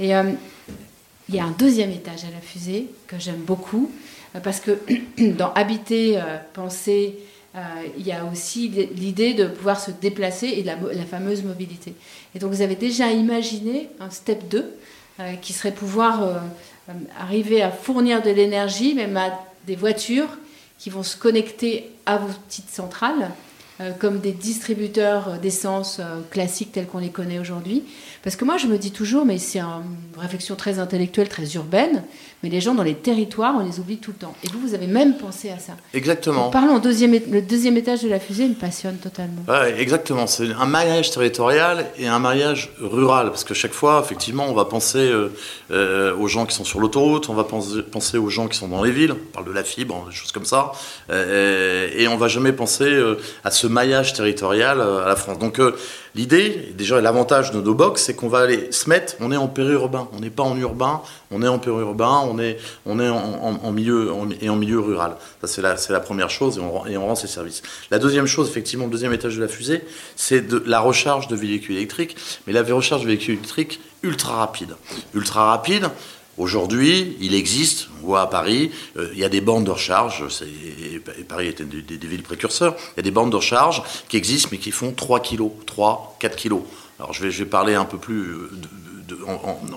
Et 0.02 0.10
il 0.10 1.36
y 1.36 1.40
a 1.40 1.46
un 1.46 1.56
deuxième 1.58 1.92
étage 1.92 2.26
à 2.26 2.32
la 2.32 2.42
fusée 2.42 2.88
que 3.08 3.18
j'aime 3.18 3.40
beaucoup, 3.40 3.90
parce 4.44 4.60
que 4.60 4.78
dans 5.38 5.54
habiter, 5.54 6.22
penser, 6.52 7.20
euh, 7.54 7.60
il 7.98 8.08
y 8.08 8.14
a 8.14 8.24
aussi 8.24 8.70
l'idée 8.70 9.34
de 9.34 9.46
pouvoir 9.46 9.78
se 9.80 9.92
déplacer 9.92 10.48
et 10.48 10.64
la, 10.64 10.78
fameuse 11.06 11.44
mobilité. 11.44 11.94
Et 12.34 12.40
donc 12.40 12.52
vous 12.52 12.62
avez 12.62 12.76
déjà 12.76 13.12
imaginé 13.12 13.90
un 14.00 14.10
step 14.10 14.48
2 14.48 14.60
euh, 14.60 14.64
qui 15.42 15.54
serait 15.54 15.72
pouvoir 15.72 16.24
euh, 16.24 16.94
arriver 17.20 17.62
à 17.62 17.72
fournir 17.72 18.22
de 18.22 18.30
l'énergie, 18.30 18.94
même 18.94 19.18
à 19.18 19.30
des 19.68 19.76
voitures 19.76 20.30
qui 20.78 20.90
vont 20.90 21.04
se 21.04 21.16
connecter 21.16 21.92
à 22.06 22.18
vos 22.18 22.34
petites 22.48 22.70
centrales 22.70 23.30
euh, 23.80 23.92
comme 23.92 24.20
des 24.20 24.32
distributeurs 24.32 25.38
d'essence 25.40 26.00
euh, 26.00 26.22
classiques 26.30 26.72
tels 26.72 26.88
qu'on 26.88 27.00
les 27.00 27.10
connaît 27.10 27.40
aujourd'hui. 27.40 27.84
Parce 28.24 28.36
que 28.36 28.46
moi, 28.46 28.58
je 28.58 28.68
me 28.68 28.78
dis 28.78 28.92
toujours, 28.92 29.26
mais 29.26 29.38
c'est 29.38 29.60
une 29.60 29.82
réflexion 30.18 30.56
très 30.56 30.80
intellectuelle, 30.80 31.28
très 31.28 31.46
urbaine, 31.56 32.04
mais 32.44 32.50
les 32.50 32.62
gens 32.62 32.76
dans 32.76 32.84
les 32.84 32.94
territoires, 32.94 33.56
on 33.60 33.66
les 33.66 33.80
oublie 33.80 33.98
tout 33.98 34.12
le 34.12 34.18
temps. 34.18 34.36
Et 34.44 34.48
vous, 34.50 34.60
vous 34.60 34.74
avez 34.74 34.88
même 34.88 35.18
pensé 35.18 35.50
à 35.50 35.60
ça. 35.60 35.74
Exactement. 35.94 36.50
parlons, 36.50 36.80
deuxième, 36.80 37.14
le 37.14 37.42
deuxième 37.42 37.78
étage 37.78 38.04
de 38.04 38.10
la 38.10 38.20
fusée 38.20 38.48
me 38.48 38.54
passionne 38.54 38.98
totalement. 38.98 39.42
exactement. 39.78 40.28
C'est 40.28 40.52
un 40.52 40.66
mariage 40.66 41.12
territorial 41.12 41.88
et 41.98 42.08
un 42.08 42.20
mariage 42.20 42.72
rural. 42.80 43.30
Parce 43.30 43.44
que 43.44 43.54
chaque 43.54 43.74
fois, 43.74 44.02
effectivement, 44.04 44.46
on 44.48 44.54
va 44.54 44.66
penser 44.66 45.12
euh, 45.72 46.16
aux 46.16 46.28
gens 46.28 46.46
qui 46.46 46.56
sont 46.56 46.66
sur 46.66 46.80
l'autoroute, 46.80 47.30
on 47.30 47.34
va 47.34 47.44
penser, 47.44 47.82
penser, 47.82 48.18
aux 48.18 48.30
gens 48.30 48.48
qui 48.48 48.58
sont 48.58 48.68
dans 48.68 48.84
les 48.84 48.92
villes, 48.92 49.14
on 49.14 49.34
parle 49.34 49.48
de 49.48 49.52
la 49.52 49.64
fibre, 49.64 50.06
des 50.10 50.16
choses 50.16 50.32
comme 50.32 50.46
ça. 50.46 50.72
et 51.10 52.08
on 52.08 52.18
va 52.18 52.28
jamais 52.28 52.54
penser 52.54 52.88
à 53.44 53.52
ce 53.52 53.68
maillage 53.68 54.14
territorial 54.14 54.80
euh, 54.80 55.04
à 55.04 55.08
la 55.08 55.16
France. 55.16 55.40
Donc 55.40 55.60
l'idée, 56.16 56.74
déjà 56.78 57.02
l'avantage 57.02 57.52
de 57.52 57.62
nos 57.62 57.74
box, 57.74 58.04
c'est 58.04 58.16
qu'on 58.16 58.28
va 58.28 58.40
aller 58.40 58.72
se 58.72 58.90
mettre, 58.90 59.16
on 59.20 59.32
est 59.32 59.38
en 59.38 59.48
périurbain, 59.48 60.08
on 60.14 60.20
n'est 60.20 60.30
pas 60.30 60.44
en 60.44 60.58
urbain, 60.58 61.02
on 61.32 61.42
est 61.42 61.48
en 61.48 61.60
périurbain, 61.60 62.22
on 62.28 62.40
est, 62.40 62.58
en, 62.86 63.72
milieu 63.72 64.12
et 64.42 64.50
en 64.50 64.56
milieu 64.56 64.80
rural. 64.80 65.16
C'est 65.46 65.62
la, 65.62 66.00
première 66.00 66.30
chose 66.30 66.60
et 66.88 66.98
on, 66.98 67.08
rend 67.08 67.16
ses 67.16 67.28
services. 67.28 67.62
La 67.90 68.00
deuxième 68.00 68.28
chose, 68.28 68.50
effectivement, 68.50 68.86
le 68.86 68.92
deuxième 68.92 69.14
étage 69.14 69.36
de 69.36 69.42
la 69.42 69.48
fusée, 69.48 69.84
c'est 70.16 70.48
de 70.48 70.64
la 70.66 70.80
recharge 70.80 71.28
de 71.28 71.36
véhicules 71.36 71.78
électriques, 71.78 72.16
mais 72.48 72.54
la 72.54 72.64
recharge 72.64 73.04
de 73.04 73.08
véhicules 73.08 73.36
électriques 73.36 73.80
ultra 74.04 74.36
rapide. 74.36 74.76
Ultra 75.14 75.46
rapide, 75.46 75.90
Aujourd'hui, 76.42 77.16
il 77.22 77.36
existe, 77.36 77.88
on 78.02 78.08
voit 78.08 78.22
à 78.22 78.26
Paris, 78.26 78.72
euh, 78.98 79.10
il 79.14 79.20
y 79.20 79.24
a 79.24 79.30
des 79.30 79.42
bandes 79.42 79.66
de 79.66 79.70
recharge, 79.70 80.24
Paris 81.30 81.50
était 81.50 81.66
des, 81.66 81.84
des, 81.84 82.08
villes 82.08 82.24
précurseurs, 82.24 82.76
il 82.94 82.98
y 82.98 83.00
a 83.02 83.04
des 83.04 83.12
bandes 83.12 83.30
de 83.30 83.36
recharge 83.36 83.84
qui 84.10 84.18
existent 84.18 84.50
mais 84.52 84.58
qui 84.58 84.72
font 84.72 84.92
3 84.92 85.20
kg, 85.20 85.52
3, 85.68 86.18
4 86.20 86.36
kg. 86.36 86.56
Alors 86.98 87.14
je 87.14 87.28
vais, 87.28 87.46
parler 87.46 87.76
un 87.76 87.86
peu 87.86 88.00
plus 88.00 88.32
euh, 88.32 88.50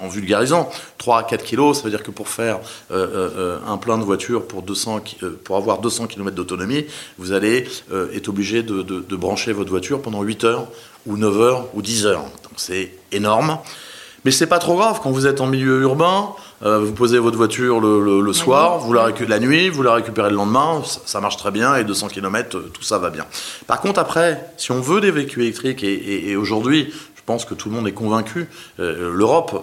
en, 0.01 0.09
vulgarisant. 0.09 0.71
3 0.97 1.27
4 1.27 1.45
kg, 1.45 1.75
ça 1.75 1.83
veut 1.83 1.91
dire 1.91 2.03
que 2.03 2.11
pour 2.11 2.31
faire 2.31 2.61
euh, 2.91 3.59
un 3.67 3.77
plein 3.77 3.99
de 3.99 4.05
voiture 4.05 4.49
pour, 4.49 4.63
200, 4.63 5.03
pour 5.45 5.59
avoir 5.59 5.83
200 5.83 6.07
km 6.07 6.35
d'autonomie, 6.35 6.87
vous 7.19 7.33
allez 7.33 7.69
être 8.15 8.31
obligé 8.31 8.63
de, 8.63 8.81
de 8.81 9.17
brancher 9.17 9.53
votre 9.53 9.69
voiture 9.69 10.01
pendant 10.01 10.23
8 10.23 10.45
heures 10.45 10.69
ou 11.05 11.19
9 11.19 11.41
heures 11.43 11.67
ou 11.75 11.83
10 11.83 12.07
heures. 12.07 12.23
Donc 12.23 12.55
c'est 12.57 12.95
énorme. 13.13 13.59
Mais 14.25 14.31
c'est 14.31 14.47
pas 14.47 14.59
trop 14.59 14.77
grave 14.77 15.01
quand 15.03 15.11
vous 15.11 15.27
êtes 15.27 15.41
en 15.41 15.47
milieu 15.47 15.83
urbain, 15.83 16.31
euh, 16.63 16.79
vous 16.79 16.93
posez 16.93 17.19
votre 17.19 17.37
voiture 17.37 17.81
le, 17.81 18.33
soir, 18.33 18.79
vous 18.79 18.95
la, 18.95 19.11
la 19.29 19.39
nuit, 19.39 19.69
vous 19.69 19.83
la 19.83 19.95
récupérez 19.95 20.31
le 20.31 20.37
lendemain, 20.37 20.83
ça, 21.05 21.21
marche 21.21 21.37
très 21.37 21.51
bien 21.51 21.77
et 21.77 21.85
200 21.85 22.09
km, 22.09 22.57
euh, 22.57 22.71
tout 22.73 22.83
ça 22.83 22.99
va 22.99 23.11
bien. 23.11 23.27
Par 23.67 23.81
contre, 23.81 24.01
après, 24.01 24.47
si 24.57 24.73
on 24.73 24.81
veut 24.81 25.03
des 25.03 25.11
véhicules 25.11 25.43
électriques, 25.43 25.85
et, 25.85 26.37
aujourd'hui, 26.37 26.93
je 27.15 27.23
pense 27.27 27.45
que 27.45 27.53
tout 27.53 27.69
le 27.69 27.75
monde 27.75 27.87
est 27.87 27.93
convaincu, 27.93 28.49
euh, 28.81 29.13
l'Europe 29.15 29.63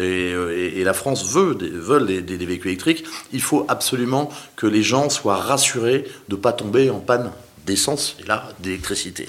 et, 0.00 0.82
la 0.82 0.92
France 0.92 1.24
veut 1.32 1.56
veulent 1.60 2.06
des, 2.06 2.20
des, 2.20 2.46
véhicules 2.46 2.70
électriques, 2.70 3.04
il 3.32 3.42
faut 3.42 3.64
absolument 3.68 4.30
que 4.56 4.66
les 4.66 4.82
gens 4.82 5.08
soient 5.08 5.36
rassurés 5.36 6.04
de 6.28 6.34
ne 6.34 6.40
pas 6.40 6.52
tomber 6.52 6.90
en 6.90 6.98
panne 6.98 7.30
d'essence 7.66 8.16
et 8.22 8.26
là 8.26 8.48
d'électricité. 8.60 9.28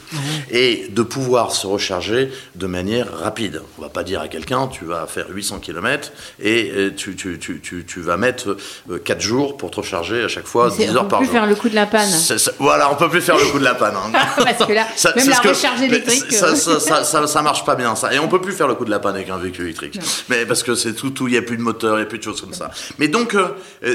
Et 0.52 0.88
de 0.90 1.04
pouvoir 1.04 1.52
se 1.52 1.68
recharger 1.68 2.32
de 2.56 2.68
manière 2.68 3.08
rapide. 3.20 3.62
On 3.78 3.82
va 3.82 3.90
pas 3.90 4.04
dire 4.04 4.22
à 4.22 4.28
quelqu'un 4.28 4.68
tu 4.68 4.86
vas 4.86 5.08
faire 5.08 5.28
800 5.30 5.60
km 5.60 6.12
et 6.40 6.72
euh, 6.72 6.92
tu, 6.96 7.16
tu, 7.16 7.40
tu, 7.40 7.62
tu, 7.62 8.02
vas 8.02 8.18
mettre 8.18 8.58
4 9.04 9.18
euh, 9.18 9.22
jours 9.22 9.58
pour 9.58 9.72
te 9.72 9.78
recharger 9.78 10.24
à 10.24 10.28
chaque 10.28 10.46
fois 10.46 10.70
10 10.70 10.96
heures 10.96 11.08
par 11.08 11.10
jour. 11.10 11.10
On 11.10 11.10
peut 11.10 11.18
plus 11.18 11.28
faire 11.28 11.46
le 11.46 11.56
coup 11.56 11.70
de 11.70 11.76
la 11.76 11.86
panne. 11.86 12.10
voilà, 12.60 12.92
on 12.92 12.96
peut 12.96 13.10
plus 13.10 13.22
faire 13.22 13.38
le 13.38 13.46
coup 13.46 13.60
de 13.60 13.64
la 13.64 13.76
panne. 13.76 13.96
Hein. 13.96 14.12
Parce 14.38 14.66
que 14.66 14.74
là, 14.74 14.88
même 15.16 15.29
la 15.29 15.40
recharge 15.40 15.82
électrique. 15.82 16.32
Ça, 16.32 16.55
ça, 16.55 17.03
ça, 17.03 17.27
ça, 17.27 17.42
marche 17.42 17.66
pas 17.66 17.75
bien 17.75 17.96
ça. 17.96 18.14
Et 18.14 18.20
on 18.20 18.27
peut 18.27 18.42
plus 18.42 18.53
faire 18.53 18.68
le 18.68 18.75
coup 18.75 18.86
de 18.86 18.90
la 18.90 19.00
panne 19.00 19.16
avec 19.16 19.29
un 19.29 19.38
véhicule 19.38 19.66
électrique. 19.66 20.00
Mais 20.29 20.46
parce 20.46 20.64
que 20.64 20.75
c'est 20.75 20.94
tout, 20.94 21.14
il 21.27 21.32
n'y 21.32 21.38
a 21.38 21.42
plus 21.42 21.58
de 21.58 21.62
moteur, 21.62 21.96
il 21.96 22.01
n'y 22.01 22.05
a 22.05 22.10
plus 22.10 22.18
de 22.18 22.24
choses 22.24 22.42
comme 22.42 22.53
ça. 22.53 22.72
Mais 22.98 23.08
donc, 23.08 23.36
euh, 23.36 23.50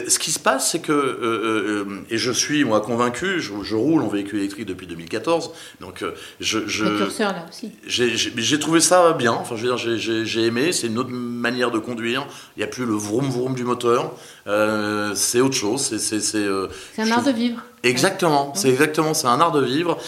ce 0.09 0.19
qui 0.19 0.31
se 0.31 0.39
passe, 0.39 0.71
c'est 0.71 0.81
que, 0.81 1.87
et 2.11 2.19
je 2.19 2.33
suis 2.33 2.65
moi 2.65 2.81
convaincu, 2.81 3.41
je, 3.41 3.53
je 3.63 3.75
roule 3.75 4.03
en 4.03 4.09
véhicule 4.09 4.36
électrique 4.39 4.67
depuis 4.67 4.87
2014. 4.87 5.51
Donc, 5.81 6.03
euh, 6.03 6.13
je, 6.41 6.59
là 6.85 7.47
aussi. 7.49 7.73
J'ai 7.87 8.59
trouvé 8.59 8.81
ça 8.81 9.13
bien. 9.13 9.33
Enfin, 9.33 9.57
je 9.57 9.67
veux 9.67 9.77
dire, 9.77 10.25
j'ai 10.25 10.45
aimé. 10.45 10.73
C'est 10.73 10.87
une 10.87 10.99
autre 10.99 11.11
manière 11.11 11.71
de 11.71 11.79
conduire. 11.79 12.27
Il 12.57 12.61
n'y 12.61 12.65
a 12.65 12.69
plus 12.69 12.85
le 12.85 12.95
vroom 12.95 13.31
vroom 13.31 13.55
du 13.55 13.65
moteur. 13.65 14.13
Euh, 14.47 15.13
c'est 15.15 15.41
autre 15.41 15.55
chose. 15.55 15.97
C'est 15.99 16.37
euh, 16.37 16.69
un 16.99 17.11
art 17.11 17.25
de 17.25 17.31
vivre. 17.31 17.63
Exactement. 17.83 18.53
C'est 18.55 18.71
exactement. 18.71 19.15
C'est 19.15 19.27
un 19.27 19.41
art 19.41 19.53
de 19.53 19.65
vivre. 19.65 19.99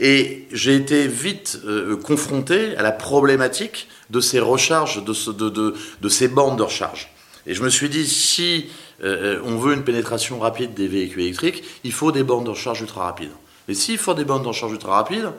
Et 0.00 0.46
j'ai 0.52 0.76
été 0.76 1.06
vite 1.08 1.60
confronté 2.04 2.76
à 2.76 2.82
la 2.82 2.92
problématique 2.92 3.88
de 4.10 4.20
ces 4.20 4.38
recharges, 4.38 5.04
de, 5.04 5.12
ce, 5.12 5.30
de, 5.30 5.48
de, 5.48 5.74
de 6.00 6.08
ces 6.08 6.28
bandes 6.28 6.56
de 6.58 6.62
recharge. 6.62 7.12
Et 7.46 7.54
je 7.54 7.62
me 7.62 7.68
suis 7.68 7.88
dit, 7.88 8.06
si 8.06 8.66
on 9.02 9.56
veut 9.56 9.74
une 9.74 9.84
pénétration 9.84 10.38
rapide 10.38 10.74
des 10.74 10.86
véhicules 10.86 11.22
électriques, 11.22 11.64
il 11.84 11.92
faut 11.92 12.12
des 12.12 12.22
bornes 12.22 12.44
de 12.44 12.50
recharge 12.50 12.80
ultra 12.80 13.04
rapides. 13.04 13.32
Mais 13.68 13.74
s'il 13.74 13.98
faut 13.98 14.14
des 14.14 14.24
bandes 14.24 14.42
de 14.42 14.48
recharge 14.48 14.72
ultra 14.72 14.96
rapide, 14.96 15.30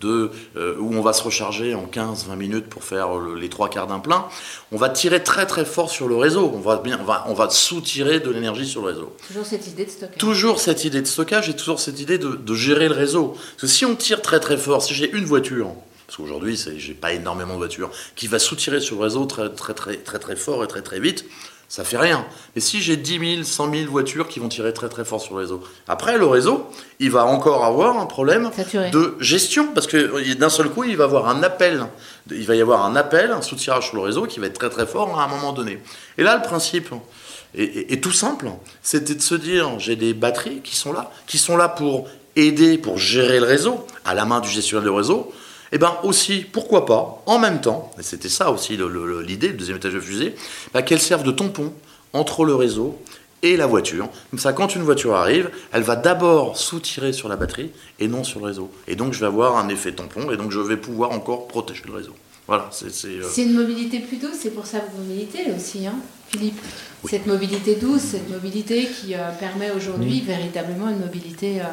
de, 0.00 0.30
euh, 0.56 0.76
où 0.78 0.94
on 0.94 1.02
va 1.02 1.12
se 1.12 1.22
recharger 1.22 1.74
en 1.74 1.86
15-20 1.86 2.36
minutes 2.36 2.66
pour 2.66 2.84
faire 2.84 3.08
les 3.18 3.48
trois 3.48 3.68
quarts 3.68 3.88
d'un 3.88 3.98
plein, 3.98 4.26
on 4.70 4.76
va 4.76 4.88
tirer 4.88 5.22
très 5.22 5.46
très 5.46 5.64
fort 5.64 5.90
sur 5.90 6.06
le 6.08 6.16
réseau. 6.16 6.50
On 6.54 6.60
va, 6.60 6.76
bien, 6.76 6.98
on 7.00 7.04
va, 7.04 7.24
on 7.28 7.34
va 7.34 7.50
sous-tirer 7.50 8.20
de 8.20 8.30
l'énergie 8.30 8.66
sur 8.66 8.82
le 8.82 8.88
réseau. 8.88 9.16
Toujours 9.26 9.46
cette 9.46 9.66
idée 9.66 9.84
de 9.84 9.90
stockage. 9.90 10.18
Toujours 10.18 10.60
cette 10.60 10.84
idée 10.84 11.02
de 11.02 11.06
stockage 11.06 11.48
et 11.48 11.56
toujours 11.56 11.80
cette 11.80 11.98
idée 12.00 12.18
de, 12.18 12.36
de 12.36 12.54
gérer 12.54 12.88
le 12.88 12.94
réseau. 12.94 13.28
Parce 13.32 13.62
que 13.62 13.66
si 13.66 13.84
on 13.84 13.96
tire 13.96 14.22
très 14.22 14.38
très 14.38 14.56
fort, 14.56 14.82
si 14.82 14.94
j'ai 14.94 15.10
une 15.10 15.24
voiture, 15.24 15.74
parce 16.06 16.28
qu'aujourd'hui, 16.28 16.62
j'ai 16.76 16.92
pas 16.92 17.14
énormément 17.14 17.54
de 17.54 17.58
voitures, 17.58 17.90
qui 18.16 18.26
va 18.26 18.38
sous-tirer 18.38 18.80
sur 18.80 18.96
le 18.96 19.02
réseau 19.04 19.24
très, 19.24 19.48
très, 19.48 19.72
très, 19.72 19.96
très, 19.96 20.18
très 20.18 20.36
fort 20.36 20.62
et 20.62 20.68
très, 20.68 20.82
très 20.82 21.00
vite, 21.00 21.24
ça 21.72 21.84
fait 21.84 21.96
rien. 21.96 22.26
Mais 22.54 22.60
si 22.60 22.82
j'ai 22.82 22.98
10 22.98 23.36
000, 23.36 23.44
100 23.44 23.72
000 23.72 23.90
voitures 23.90 24.28
qui 24.28 24.40
vont 24.40 24.50
tirer 24.50 24.74
très 24.74 24.90
très 24.90 25.06
fort 25.06 25.22
sur 25.22 25.36
le 25.36 25.40
réseau, 25.40 25.62
après 25.88 26.18
le 26.18 26.26
réseau, 26.26 26.66
il 27.00 27.10
va 27.10 27.24
encore 27.24 27.64
avoir 27.64 27.98
un 27.98 28.04
problème 28.04 28.50
de 28.92 29.16
gestion 29.20 29.68
parce 29.72 29.86
que 29.86 30.34
d'un 30.34 30.50
seul 30.50 30.68
coup, 30.68 30.84
il 30.84 30.98
va 30.98 31.04
avoir 31.04 31.30
un 31.30 31.42
appel, 31.42 31.86
il 32.30 32.44
va 32.44 32.56
y 32.56 32.60
avoir 32.60 32.84
un 32.84 32.94
appel, 32.94 33.30
un 33.30 33.40
sous-tirage 33.40 33.88
sur 33.88 33.96
le 33.96 34.02
réseau 34.02 34.26
qui 34.26 34.38
va 34.38 34.48
être 34.48 34.58
très 34.58 34.68
très 34.68 34.84
fort 34.84 35.18
à 35.18 35.24
un 35.24 35.28
moment 35.28 35.54
donné. 35.54 35.78
Et 36.18 36.22
là, 36.22 36.36
le 36.36 36.42
principe 36.42 36.90
est, 37.54 38.02
tout 38.02 38.12
simple, 38.12 38.50
c'était 38.82 39.14
de 39.14 39.22
se 39.22 39.34
dire 39.34 39.78
j'ai 39.78 39.96
des 39.96 40.12
batteries 40.12 40.60
qui 40.60 40.76
sont 40.76 40.92
là, 40.92 41.10
qui 41.26 41.38
sont 41.38 41.56
là 41.56 41.70
pour 41.70 42.06
aider, 42.36 42.76
pour 42.76 42.98
gérer 42.98 43.40
le 43.40 43.46
réseau 43.46 43.86
à 44.04 44.12
la 44.12 44.26
main 44.26 44.40
du 44.40 44.48
gestionnaire 44.50 44.84
de 44.84 44.90
réseau 44.90 45.32
eh 45.72 45.78
bien 45.78 45.96
aussi, 46.02 46.44
pourquoi 46.52 46.84
pas, 46.84 47.22
en 47.26 47.38
même 47.38 47.60
temps, 47.60 47.90
et 47.98 48.02
c'était 48.02 48.28
ça 48.28 48.50
aussi 48.50 48.76
l'idée, 48.76 49.48
le, 49.48 49.54
deuxième 49.54 49.78
étage 49.78 49.94
de 49.94 50.00
fusée, 50.00 50.34
bah, 50.74 50.82
qu'elle 50.82 51.00
serve 51.00 51.22
de 51.22 51.32
tampon 51.32 51.72
entre 52.12 52.44
le 52.44 52.54
réseau 52.54 52.98
et 53.42 53.56
la 53.56 53.66
voiture. 53.66 54.08
Comme 54.30 54.38
ça, 54.38 54.52
quand 54.52 54.76
une 54.76 54.82
voiture 54.82 55.14
arrive, 55.14 55.50
elle 55.72 55.82
va 55.82 55.96
d'abord 55.96 56.56
soutirer 56.58 57.12
sur 57.12 57.28
la 57.28 57.36
batterie 57.36 57.70
et 57.98 58.06
non 58.06 58.22
sur 58.22 58.40
le 58.40 58.46
réseau. 58.46 58.70
Et 58.86 58.96
donc, 58.96 59.14
je 59.14 59.20
vais 59.20 59.26
avoir 59.26 59.56
un 59.56 59.68
effet 59.68 59.92
tampon 59.92 60.30
et 60.30 60.36
donc 60.36 60.52
je 60.52 60.60
vais 60.60 60.76
pouvoir 60.76 61.10
encore 61.10 61.48
protéger 61.48 61.82
le 61.86 61.94
réseau. 61.94 62.14
Voilà, 62.46 62.68
c'est. 62.70 62.88
Euh, 63.06 63.28
une 63.38 63.54
mobilité 63.54 64.00
plus 64.00 64.16
douce, 64.16 64.36
c'est 64.40 64.50
pour 64.50 64.66
ça 64.66 64.80
que 64.80 64.90
vous 64.96 65.04
militez 65.04 65.52
aussi, 65.56 65.86
hein, 65.86 65.94
Philippe. 66.28 66.60
Cette 67.08 67.26
mobilité 67.26 67.76
douce, 67.76 68.02
cette 68.02 68.28
mobilité 68.30 68.86
qui 68.86 69.14
euh, 69.14 69.30
permet 69.38 69.70
aujourd'hui 69.70 70.20
véritablement 70.20 70.88
une 70.88 71.00
mobilité. 71.00 71.60
Euh, 71.60 71.64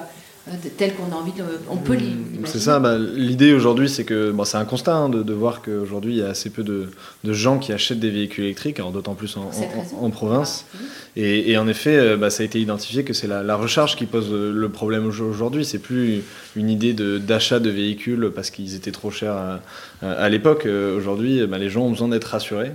euh, 0.52 0.70
tel 0.78 0.94
qu'on 0.96 1.12
a 1.12 1.16
envie 1.16 1.32
de. 1.32 1.44
On 1.70 1.78
peut 1.78 1.94
l'imaginer. 1.94 2.40
C'est 2.46 2.60
ça, 2.60 2.80
bah, 2.80 2.98
l'idée 2.98 3.54
aujourd'hui, 3.54 3.90
c'est 3.90 4.04
que 4.04 4.32
bon, 4.32 4.44
c'est 4.46 4.58
un 4.58 4.66
constat 4.66 4.96
hein, 4.96 5.10
de, 5.10 5.34
voir 5.34 5.62
qu'aujourd'hui, 5.62 6.14
il 6.14 6.20
y 6.20 6.24
a 6.24 6.30
assez 6.30 6.50
peu 6.50 6.64
de, 6.64 6.90
gens 7.26 7.60
qui 7.60 7.74
achètent 7.74 8.00
des 8.00 8.10
véhicules 8.10 8.46
électriques, 8.46 8.82
d'autant 8.94 9.16
plus 9.16 9.38
en, 9.38 10.10
province. 10.10 10.66
Ah, 10.74 10.78
et, 11.16 11.58
en 11.58 11.68
effet, 11.68 11.98
euh, 11.98 12.18
bah, 12.18 12.30
ça 12.30 12.44
a 12.44 12.46
été 12.46 12.60
identifié 12.60 13.04
que 13.04 13.14
c'est 13.14 13.28
la, 13.28 13.56
recharge 13.56 13.96
qui 13.96 14.06
pose 14.06 14.32
le 14.32 14.70
problème 14.70 15.06
aujourd'hui. 15.06 15.66
C'est 15.66 15.80
plus 15.80 16.24
une 16.56 16.70
idée 16.70 16.94
d'achat 16.94 17.60
de, 17.60 17.70
véhicules 17.70 18.32
parce 18.34 18.50
qu'ils 18.50 18.76
étaient 18.76 18.92
trop 18.92 19.12
chers 19.12 19.34
à, 19.34 19.60
à 20.02 20.30
l'époque. 20.30 20.68
Aujourd'hui, 20.98 21.46
bah, 21.48 21.58
les 21.58 21.70
gens 21.70 21.82
ont 21.82 21.92
besoin 21.92 22.08
d'être 22.08 22.26
rassurés. 22.26 22.72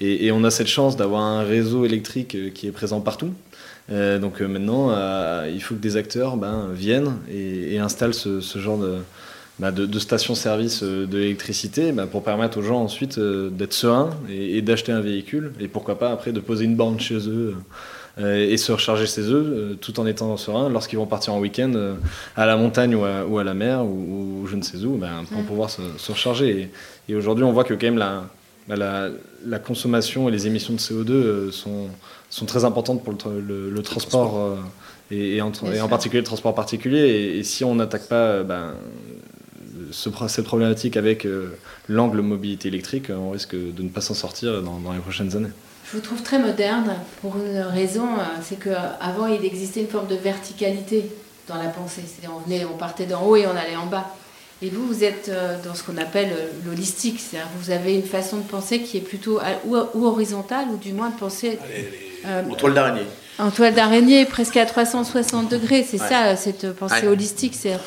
Et, 0.00 0.32
on 0.32 0.42
a 0.42 0.50
cette 0.50 0.66
chance 0.66 0.96
d'avoir 0.96 1.22
un 1.22 1.44
réseau 1.44 1.84
électrique 1.84 2.52
qui 2.52 2.66
est 2.66 2.72
présent 2.72 3.00
partout. 3.00 3.32
Donc 3.88 4.40
maintenant, 4.40 4.90
il 5.46 5.60
faut 5.62 5.74
que 5.74 5.80
des 5.80 5.96
acteurs 5.96 6.36
ben, 6.36 6.68
viennent 6.72 7.16
et, 7.30 7.78
installent 7.78 8.14
ce, 8.14 8.40
genre 8.58 8.78
de, 8.78 9.86
de, 9.86 9.98
stations-service 9.98 10.82
de 10.82 11.18
l'électricité 11.18 11.92
bah, 11.92 12.06
pour 12.06 12.24
permettre 12.24 12.58
aux 12.58 12.62
gens 12.62 12.80
ensuite 12.80 13.18
d'être 13.18 13.74
sereins 13.74 14.10
et, 14.30 14.62
d'acheter 14.62 14.92
un 14.92 15.00
véhicule 15.00 15.52
et 15.60 15.68
pourquoi 15.68 15.98
pas 15.98 16.10
après 16.10 16.32
de 16.32 16.40
poser 16.40 16.64
une 16.64 16.76
borne 16.76 16.98
chez 16.98 17.28
eux 17.28 17.54
euh, 18.20 18.48
et 18.48 18.56
se 18.58 18.70
recharger 18.70 19.06
œufs 19.18 19.44
euh, 19.44 19.74
tout 19.74 19.98
en 19.98 20.06
étant 20.06 20.36
serein 20.36 20.68
lorsqu'ils 20.68 20.96
vont 20.96 21.06
partir 21.06 21.34
en 21.34 21.40
week-end 21.40 21.72
euh, 21.74 21.94
à 22.36 22.46
la 22.46 22.56
montagne 22.56 22.94
ou 22.94 23.38
à, 23.38 23.44
la 23.44 23.54
mer 23.54 23.84
ou, 23.84 24.46
je 24.46 24.54
ne 24.54 24.62
sais 24.62 24.84
où 24.84 24.96
ben, 24.96 25.24
pour 25.32 25.42
pouvoir 25.42 25.68
se, 25.68 25.82
recharger. 26.12 26.70
Et, 27.08 27.14
aujourd'hui, 27.16 27.44
on 27.44 27.52
voit 27.52 27.64
que 27.64 27.74
quand 27.74 27.86
même 27.86 27.98
la, 27.98 28.22
la, 28.68 29.08
la, 29.46 29.58
consommation 29.58 30.28
et 30.28 30.32
les 30.32 30.46
émissions 30.46 30.74
de 30.74 30.78
CO2 30.78 31.50
sont, 31.50 31.88
sont 32.30 32.46
très 32.46 32.64
importantes 32.64 33.02
pour 33.02 33.12
le, 33.12 33.82
transport. 33.82 34.58
Et, 35.10 35.40
en, 35.40 35.50
particulier 35.88 36.20
le 36.20 36.26
transport 36.26 36.54
particulier. 36.54 37.36
Et, 37.38 37.42
si 37.42 37.64
on 37.64 37.74
n'attaque 37.74 38.08
pas 38.08 38.42
ben, 38.42 38.74
ce, 39.90 40.10
cette 40.28 40.44
problématique 40.44 40.96
avec 40.96 41.26
l'angle 41.88 42.20
mobilité 42.20 42.68
électrique, 42.68 43.10
on 43.10 43.30
risque 43.30 43.54
de 43.54 43.82
ne 43.82 43.88
pas 43.88 44.00
s'en 44.00 44.14
sortir 44.14 44.62
dans 44.62 44.92
les 44.92 45.00
prochaines 45.00 45.36
années. 45.36 45.50
Je 45.86 46.00
vous 46.00 46.00
trouve 46.00 46.22
très 46.22 46.38
moderne 46.38 46.94
pour 47.20 47.36
une 47.36 47.58
raison, 47.58 48.06
euh, 48.06 48.22
c'est 48.42 48.58
qu'avant 48.58 49.26
il 49.26 49.44
existait 49.44 49.80
une 49.80 49.88
forme 49.88 50.06
de 50.06 50.14
verticalité 50.14 51.10
dans 51.46 51.56
la 51.56 51.68
pensée. 51.68 52.02
C'est-à-dire 52.06 52.34
on, 52.34 52.40
venait, 52.40 52.64
on 52.64 52.76
partait 52.76 53.06
d'en 53.06 53.22
haut 53.22 53.36
et 53.36 53.46
on 53.46 53.54
allait 53.54 53.76
en 53.76 53.86
bas. 53.86 54.06
Et 54.64 54.70
vous, 54.70 54.86
vous 54.86 55.04
êtes 55.04 55.28
euh, 55.28 55.58
dans 55.62 55.74
ce 55.74 55.82
qu'on 55.82 55.98
appelle 55.98 56.30
euh, 56.32 56.46
l'holistique, 56.64 57.20
c'est-à-dire 57.20 57.50
vous 57.60 57.70
avez 57.70 57.94
une 57.94 58.02
façon 58.02 58.38
de 58.38 58.44
penser 58.44 58.80
qui 58.80 58.96
est 58.96 59.02
plutôt 59.02 59.38
ou, 59.66 59.76
horizontale, 60.06 60.68
ou 60.72 60.78
du 60.78 60.94
moins 60.94 61.10
de 61.10 61.16
penser... 61.16 61.58
en 62.26 62.54
toile 62.54 62.72
d'araignée. 62.72 63.06
En 63.38 63.50
toile 63.50 63.74
d'araignée, 63.74 64.24
presque 64.24 64.56
à 64.56 64.64
360 64.64 65.50
degrés, 65.50 65.84
c'est 65.86 65.98
ça, 65.98 66.34
cette 66.36 66.72
pensée 66.72 67.06
holistique. 67.06 67.54
C'est 67.54 67.78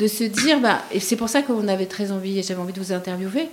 de 0.00 0.08
se 0.08 0.24
dire, 0.24 0.60
bah, 0.60 0.82
et 0.92 0.98
c'est 0.98 1.16
pour 1.16 1.28
ça 1.28 1.42
qu'on 1.42 1.68
avait 1.68 1.86
très 1.86 2.10
envie, 2.10 2.38
et 2.38 2.42
j'avais 2.42 2.60
envie 2.60 2.72
de 2.72 2.80
vous 2.80 2.92
interviewer, 2.92 3.48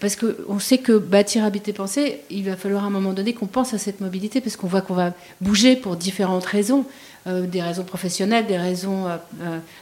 parce 0.00 0.16
qu'on 0.16 0.58
sait 0.58 0.78
que 0.78 0.96
bâtir, 0.96 1.44
habiter, 1.44 1.72
penser, 1.72 2.20
il 2.30 2.44
va 2.44 2.56
falloir 2.56 2.84
à 2.84 2.86
un 2.86 2.90
moment 2.90 3.12
donné 3.12 3.34
qu'on 3.34 3.46
pense 3.46 3.74
à 3.74 3.78
cette 3.78 4.00
mobilité, 4.00 4.40
parce 4.40 4.56
qu'on 4.56 4.66
voit 4.66 4.80
qu'on 4.80 4.94
va 4.94 5.12
bouger 5.40 5.76
pour 5.76 5.96
différentes 5.96 6.46
raisons, 6.46 6.80
euh, 6.80 7.13
des 7.26 7.62
raisons 7.62 7.84
professionnelles, 7.84 8.46
des 8.46 8.58
raisons 8.58 9.08
euh, 9.08 9.16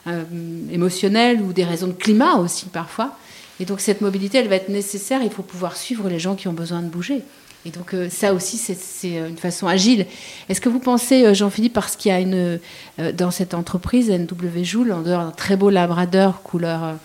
euh, 0.06 0.22
émotionnelles 0.70 1.40
ou 1.40 1.52
des 1.52 1.64
raisons 1.64 1.88
de 1.88 1.92
climat 1.92 2.36
aussi 2.36 2.66
parfois. 2.66 3.16
Et 3.60 3.64
donc 3.64 3.80
cette 3.80 4.00
mobilité, 4.00 4.38
elle 4.38 4.48
va 4.48 4.56
être 4.56 4.68
nécessaire, 4.68 5.20
il 5.22 5.30
faut 5.30 5.42
pouvoir 5.42 5.76
suivre 5.76 6.08
les 6.08 6.18
gens 6.18 6.34
qui 6.34 6.48
ont 6.48 6.52
besoin 6.52 6.82
de 6.82 6.88
bouger. 6.88 7.22
Et 7.64 7.70
donc 7.70 7.94
euh, 7.94 8.08
ça 8.10 8.34
aussi, 8.34 8.58
c'est 8.58 9.08
une 9.08 9.36
façon 9.36 9.66
agile. 9.66 10.06
Est-ce 10.48 10.60
que 10.60 10.68
vous 10.68 10.80
pensez, 10.80 11.24
euh, 11.24 11.34
Jean-Philippe, 11.34 11.72
parce 11.72 11.96
qu'il 11.96 12.10
y 12.10 12.14
a 12.14 12.18
une, 12.18 12.58
euh, 12.98 13.12
dans 13.12 13.30
cette 13.30 13.54
entreprise, 13.54 14.10
NW 14.10 14.64
Joule, 14.64 14.92
en 14.92 15.02
dehors 15.02 15.24
d'un 15.24 15.30
très 15.30 15.56
beau 15.56 15.70
labrador 15.70 16.42
couleur 16.42 16.96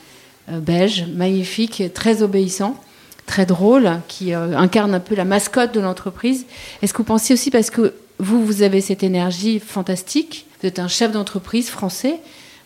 beige, 0.50 1.06
magnifique, 1.14 1.84
très 1.94 2.22
obéissant, 2.22 2.82
très 3.26 3.46
drôle, 3.46 4.00
qui 4.08 4.34
incarne 4.34 4.96
un 4.96 5.02
peu 5.02 5.14
la 5.14 5.26
mascotte 5.26 5.74
de 5.74 5.82
l'entreprise, 5.82 6.46
est-ce 6.82 6.94
que 6.94 7.00
vous 7.00 7.04
pensez 7.04 7.34
aussi, 7.34 7.52
parce 7.52 7.70
que 7.70 7.94
vous, 8.20 8.46
vous 8.46 8.62
avez 8.62 8.82
cette 8.82 9.04
énergie 9.04 9.60
fantastique, 9.60 10.46
vous 10.62 10.68
êtes 10.68 10.80
un 10.80 10.88
chef 10.88 11.12
d'entreprise 11.12 11.70
français, 11.70 12.20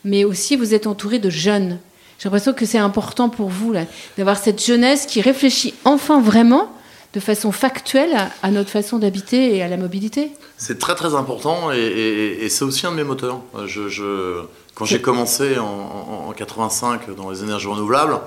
mais 0.05 0.23
aussi 0.23 0.55
vous 0.55 0.73
êtes 0.73 0.87
entouré 0.87 1.19
de 1.19 1.29
jeunes. 1.29 1.79
J'ai 2.17 2.29
l'impression 2.29 2.53
que 2.53 2.65
c'est 2.65 2.77
important 2.77 3.29
pour 3.29 3.49
vous 3.49 3.73
d'avoir 4.17 4.37
cette 4.37 4.63
jeunesse 4.63 5.05
qui 5.05 5.21
réfléchit 5.21 5.73
enfin 5.85 6.21
vraiment 6.21 6.71
de 7.13 7.19
façon 7.19 7.51
factuelle 7.51 8.15
à, 8.41 8.51
notre 8.51 8.69
façon 8.69 8.97
d'habiter 8.97 9.55
et 9.55 9.63
à 9.63 9.67
la 9.67 9.75
mobilité 9.75 10.31
C'est 10.57 10.79
très 10.79 10.95
très 10.95 11.13
important 11.13 11.71
et, 11.71 12.47
c'est 12.49 12.63
aussi 12.63 12.85
un 12.85 12.91
de 12.91 12.95
mes 12.95 13.03
moteurs. 13.03 13.41
Je, 13.65 14.43
quand 14.75 14.85
j'ai 14.85 15.01
commencé 15.01 15.57
en, 15.57 16.27
en, 16.29 16.31
85 16.31 17.13
dans 17.15 17.31
les 17.31 17.43
énergies 17.43 17.67
renouvelables, 17.67 18.19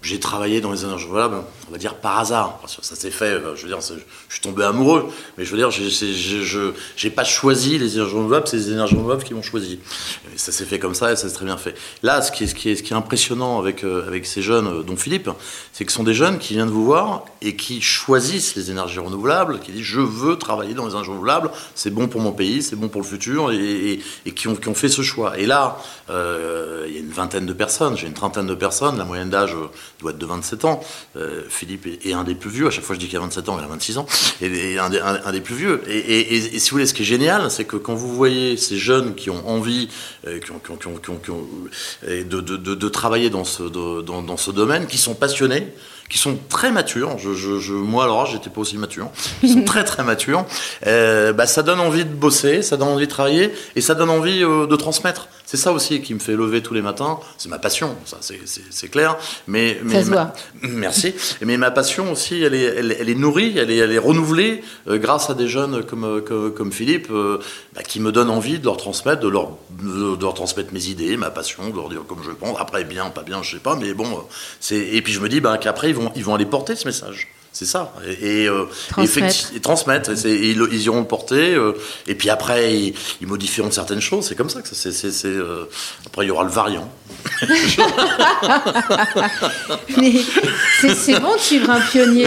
j'ai 0.00 0.20
travaillé 0.20 0.60
dans 0.60 0.70
les 0.70 0.84
énergies 0.84 1.06
renouvelables, 1.06 1.42
on 1.68 1.72
va 1.72 1.78
dire 1.78 1.96
par 1.96 2.18
hasard. 2.18 2.60
Ça 2.66 2.94
s'est 2.94 3.10
fait, 3.10 3.24
euh, 3.24 3.56
je 3.56 3.62
veux 3.62 3.68
dire, 3.68 3.80
je 3.80 3.94
suis 4.32 4.40
tombé 4.40 4.62
amoureux, 4.62 5.10
mais 5.36 5.44
je 5.44 5.50
veux 5.50 5.56
dire, 5.56 5.70
je 5.72 6.72
n'ai 7.04 7.10
pas 7.10 7.24
choisi 7.24 7.78
les 7.78 7.96
énergies 7.96 8.14
renouvelables, 8.14 8.46
c'est 8.46 8.58
les 8.58 8.70
énergies 8.70 8.94
renouvelables 8.94 9.24
qui 9.24 9.34
m'ont 9.34 9.42
choisi. 9.42 9.80
ça 10.36 10.52
s'est 10.52 10.66
fait 10.66 10.78
comme 10.78 10.94
ça 10.94 11.12
et 11.12 11.16
ça 11.16 11.28
s'est 11.28 11.34
très 11.34 11.44
bien 11.44 11.56
fait. 11.56 11.74
Là, 12.04 12.22
ce 12.22 12.30
qui 12.30 12.44
est, 12.70 12.92
impressionnant 12.92 13.58
avec, 13.58 13.84
euh, 13.84 14.06
avec 14.06 14.24
ces 14.24 14.40
jeunes, 14.40 14.68
euh, 14.68 14.82
dont 14.82 14.96
Philippe, 14.96 15.30
c'est 15.72 15.84
que 15.84 15.90
ce 15.90 15.96
sont 15.96 16.04
des 16.04 16.14
jeunes 16.14 16.38
qui 16.38 16.54
viennent 16.54 16.70
vous 16.70 16.84
voir 16.84 17.24
et 17.42 17.56
qui 17.56 17.80
choisissent 17.80 18.54
les 18.54 18.70
énergies 18.70 19.00
renouvelables, 19.00 19.58
qui 19.58 19.72
disent 19.72 19.82
je 19.82 20.00
veux 20.00 20.36
travailler 20.36 20.74
dans 20.74 20.86
les 20.86 20.92
énergies 20.92 21.10
renouvelables, 21.10 21.50
c'est 21.74 21.90
bon 21.90 22.06
pour 22.06 22.20
mon 22.20 22.32
pays, 22.32 22.62
c'est 22.62 22.76
bon 22.76 22.88
pour 22.88 23.00
le 23.00 23.06
futur, 23.06 23.50
et, 23.50 24.00
qui, 24.34 24.46
ont, 24.46 24.74
fait 24.74 24.88
ce 24.88 25.02
choix. 25.02 25.38
Et 25.38 25.46
là, 25.46 25.78
il 26.08 26.14
y 26.92 26.96
a 26.96 27.00
une 27.00 27.10
vingtaine 27.10 27.46
de 27.46 27.52
personnes, 27.52 27.96
j'ai 27.96 28.06
une 28.06 28.14
trentaine 28.14 28.46
de 28.46 28.54
personnes, 28.54 28.96
la 28.96 29.04
moyenne 29.04 29.30
d'âge 29.30 29.54
doit 30.00 30.12
être 30.12 30.18
de 30.18 30.26
27 30.26 30.64
ans. 30.64 30.80
Euh, 31.16 31.42
Philippe 31.48 31.86
est, 31.86 32.12
un 32.12 32.24
des 32.24 32.34
plus 32.34 32.50
vieux. 32.50 32.66
À 32.66 32.70
chaque 32.70 32.84
fois, 32.84 32.94
je 32.94 33.00
dis 33.00 33.08
qu'il 33.08 33.16
a 33.16 33.20
27 33.20 33.48
ans, 33.48 33.58
il 33.58 33.64
a 33.64 33.68
26 33.68 33.98
ans. 33.98 34.06
Et, 34.40 34.78
un, 34.78 35.32
des, 35.32 35.40
plus 35.40 35.54
vieux. 35.54 35.80
Et, 35.88 36.58
si 36.58 36.70
vous 36.70 36.74
voulez, 36.74 36.86
ce 36.86 36.94
qui 36.94 37.02
est 37.02 37.06
génial, 37.06 37.50
c'est 37.50 37.64
que 37.64 37.76
quand 37.76 37.94
vous 37.94 38.14
voyez 38.14 38.56
ces 38.56 38.78
jeunes 38.78 39.14
qui 39.14 39.30
ont 39.30 39.48
envie 39.48 39.88
de, 40.26 42.88
travailler 42.88 43.30
dans 43.30 43.44
ce, 43.44 43.62
dans, 43.62 44.36
ce 44.36 44.50
domaine, 44.50 44.86
qui 44.86 44.98
sont 44.98 45.14
passionnés, 45.14 45.68
qui 46.08 46.18
sont 46.18 46.38
très 46.48 46.72
matures. 46.72 47.18
Je, 47.18 47.72
moi, 47.72 48.04
alors, 48.04 48.26
j'étais 48.26 48.50
pas 48.50 48.60
aussi 48.60 48.78
mature. 48.78 49.10
Ils 49.42 49.52
sont 49.52 49.64
très, 49.64 49.84
très 49.84 50.02
matures. 50.02 50.46
Euh, 50.86 51.32
bah, 51.32 51.46
ça 51.46 51.62
donne 51.62 51.80
envie 51.80 52.04
de 52.04 52.12
bosser, 52.12 52.62
ça 52.62 52.76
donne 52.76 52.88
envie 52.88 53.06
de 53.06 53.10
travailler 53.10 53.52
et 53.76 53.80
ça 53.80 53.94
donne 53.94 54.10
envie 54.10 54.42
euh, 54.42 54.66
de 54.66 54.76
transmettre. 54.76 55.28
C'est 55.44 55.56
ça 55.56 55.72
aussi 55.72 56.02
qui 56.02 56.12
me 56.12 56.18
fait 56.18 56.36
lever 56.36 56.62
tous 56.62 56.74
les 56.74 56.82
matins. 56.82 57.18
C'est 57.38 57.48
ma 57.48 57.58
passion, 57.58 57.96
ça, 58.04 58.18
c'est 58.20 58.88
clair. 58.88 59.16
Mais, 59.46 59.78
mais 59.82 59.94
ça 59.94 60.02
se 60.02 60.10
voit. 60.10 60.32
Merci. 60.62 61.14
Mais 61.40 61.56
ma 61.56 61.70
passion 61.70 62.12
aussi, 62.12 62.42
elle 62.42 62.54
est, 62.54 62.64
elle, 62.64 63.08
est 63.08 63.14
nourrie, 63.14 63.56
elle 63.56 63.70
est, 63.70 63.78
elle 63.78 63.92
est 63.92 63.98
renouvelée 63.98 64.62
euh, 64.88 64.98
grâce 64.98 65.30
à 65.30 65.34
des 65.34 65.48
jeunes 65.48 65.82
comme, 65.84 66.22
comme, 66.22 66.70
Philippe, 66.72 67.08
bah, 67.10 67.82
qui 67.82 67.98
me 68.00 68.12
donnent 68.12 68.30
envie 68.30 68.58
de 68.58 68.64
leur 68.64 68.76
transmettre, 68.76 69.22
de 69.22 69.28
leur, 69.28 69.52
de, 69.82 70.20
leur 70.20 70.34
transmettre 70.34 70.72
mes 70.74 70.86
idées, 70.88 71.16
ma 71.16 71.30
passion, 71.30 71.70
de 71.70 71.76
leur 71.76 71.88
dire 71.88 72.02
comme 72.06 72.22
je 72.22 72.30
pense. 72.30 72.58
Après, 72.60 72.84
bien, 72.84 73.08
pas 73.08 73.22
bien, 73.22 73.42
je 73.42 73.52
sais 73.52 73.62
pas, 73.62 73.74
mais 73.74 73.94
bon. 73.94 74.24
c'est 74.60 74.76
et 74.76 75.00
puis 75.00 75.14
je 75.14 75.20
me 75.20 75.30
dis 75.30 75.40
bah, 75.40 75.56
qu'après, 75.58 75.92
ils 76.14 76.24
vont, 76.24 76.34
aller 76.34 76.46
porter 76.46 76.76
ce 76.76 76.86
message. 76.86 77.28
C'est 77.52 77.64
ça. 77.64 77.92
Et, 78.06 78.44
et, 78.44 78.48
euh, 78.48 78.66
transmettre. 79.62 80.10
Et, 80.26 80.50
ils, 80.50 80.82
iront 80.82 81.00
le 81.00 81.06
porter. 81.06 81.54
Euh, 81.54 81.72
et 82.06 82.14
puis 82.14 82.30
après, 82.30 82.74
ils, 83.20 83.26
modifieront 83.26 83.70
certaines 83.70 84.00
choses. 84.00 84.26
C'est 84.26 84.34
comme 84.34 84.50
ça 84.50 84.60
que 84.62 84.68
c'est. 84.68 85.26
Euh, 85.26 85.64
après, 86.06 86.24
il 86.24 86.28
y 86.28 86.30
aura 86.30 86.44
le 86.44 86.50
variant. 86.50 86.88
Mais 89.96 90.12
c'est 90.94 91.18
bon 91.18 91.34
de 91.34 91.40
suivre 91.40 91.70
un 91.70 91.80
pionnier. 91.80 92.26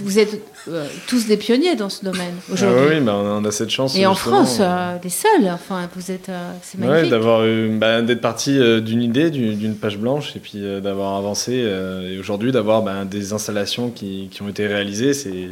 vous 0.00 0.18
êtes 0.18 0.40
euh, 0.68 0.86
tous 1.06 1.26
des 1.26 1.36
pionniers 1.36 1.76
dans 1.76 1.90
ce 1.90 2.04
domaine 2.04 2.34
ah 2.48 2.52
aujourd'hui. 2.52 2.96
oui, 2.96 3.00
bah, 3.00 3.14
on 3.16 3.44
a 3.44 3.50
cette 3.50 3.70
chance. 3.70 3.96
Et 3.96 4.06
en 4.06 4.14
France, 4.14 4.58
euh, 4.60 4.96
les 5.02 5.10
seuls. 5.10 5.48
Enfin, 5.52 5.88
vous 5.94 6.10
êtes, 6.10 6.28
euh, 6.30 6.52
c'est 6.62 6.78
magnifique. 6.78 7.10
d'avoir, 7.10 7.42
bah, 7.72 8.00
d'être 8.00 8.20
parti 8.20 8.58
d'une 8.80 9.02
idée, 9.02 9.30
d'une 9.30 9.76
page 9.76 9.98
blanche, 9.98 10.34
et 10.36 10.38
puis 10.38 10.62
d'avoir 10.82 11.16
avancé. 11.16 11.52
et 11.52 12.18
aujourd'hui, 12.18 12.52
d'avoir 12.52 12.82
bah, 12.82 13.04
des 13.04 13.32
installations 13.32 13.90
qui, 13.90 14.28
qui, 14.30 14.42
ont 14.42 14.48
été 14.48 14.66
réalisées, 14.66 15.12
c'est 15.12 15.48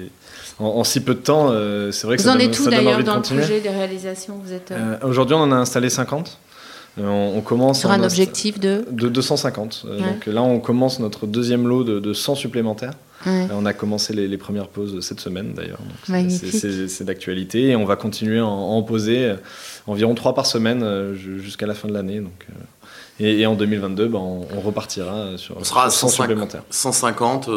en, 0.59 0.85
si 0.85 1.01
peu 1.01 1.15
de 1.15 1.21
temps, 1.21 1.49
c'est 1.91 2.07
vrai 2.07 2.17
que 2.17 2.23
vous 2.23 2.29
ça 2.29 2.35
en 2.35 2.39
êtes 2.39 2.59
où 2.59 2.71
d'ailleurs 2.71 3.05
dans 3.05 3.17
le 3.17 3.23
projet 3.23 3.61
des 3.61 3.69
réalisations 3.69 4.41
Vous 4.43 4.53
êtes. 4.53 4.73
aujourd'hui, 5.03 5.35
on 5.35 5.43
en 5.43 5.53
a 5.53 5.57
installé 5.57 5.91
50. 5.91 6.39
On, 6.99 7.41
commence 7.41 7.81
sur 7.81 7.91
un 7.91 8.03
objectif 8.03 8.61
de 8.61 8.85
de 8.91 9.09
250. 9.09 9.87
Donc 9.87 10.27
là, 10.27 10.43
on 10.43 10.61
commence 10.61 11.01
notre 11.01 11.27
deuxième 11.27 11.67
lot 11.67 11.85
de, 11.85 12.01
de 12.01 12.13
100 12.13 12.35
supplémentaires. 12.35 12.95
On 13.27 13.67
a 13.67 13.73
commencé 13.73 14.13
les, 14.13 14.39
premières 14.39 14.69
pauses 14.69 15.01
cette 15.01 15.21
semaine 15.21 15.55
d'ailleurs. 15.55 15.79
C'est 16.31 17.05
d'actualité 17.05 17.69
et 17.69 17.77
on 17.77 17.85
va 17.85 17.97
continuer 17.97 18.39
à 18.39 18.47
en, 18.47 18.83
poser 18.83 19.25
euh, 19.25 19.37
environ 19.87 20.15
trois 20.15 20.35
par 20.35 20.47
semaine 20.47 20.83
euh, 20.83 21.15
jusqu'à 21.15 21.67
la 21.67 21.75
fin 21.75 21.89
de 21.89 21.93
l'année. 21.93 22.21
Donc, 22.21 22.47
euh, 22.51 22.55
et, 23.21 23.47
en 23.47 23.55
2022, 23.55 24.09
ben, 24.09 24.19
on, 24.19 24.61
repartira 24.61 25.37
sur, 25.37 25.57
on 25.57 25.65
sera 25.65 25.91
100 25.91 26.09
supplémentaires. 26.09 26.65
150 26.71 27.49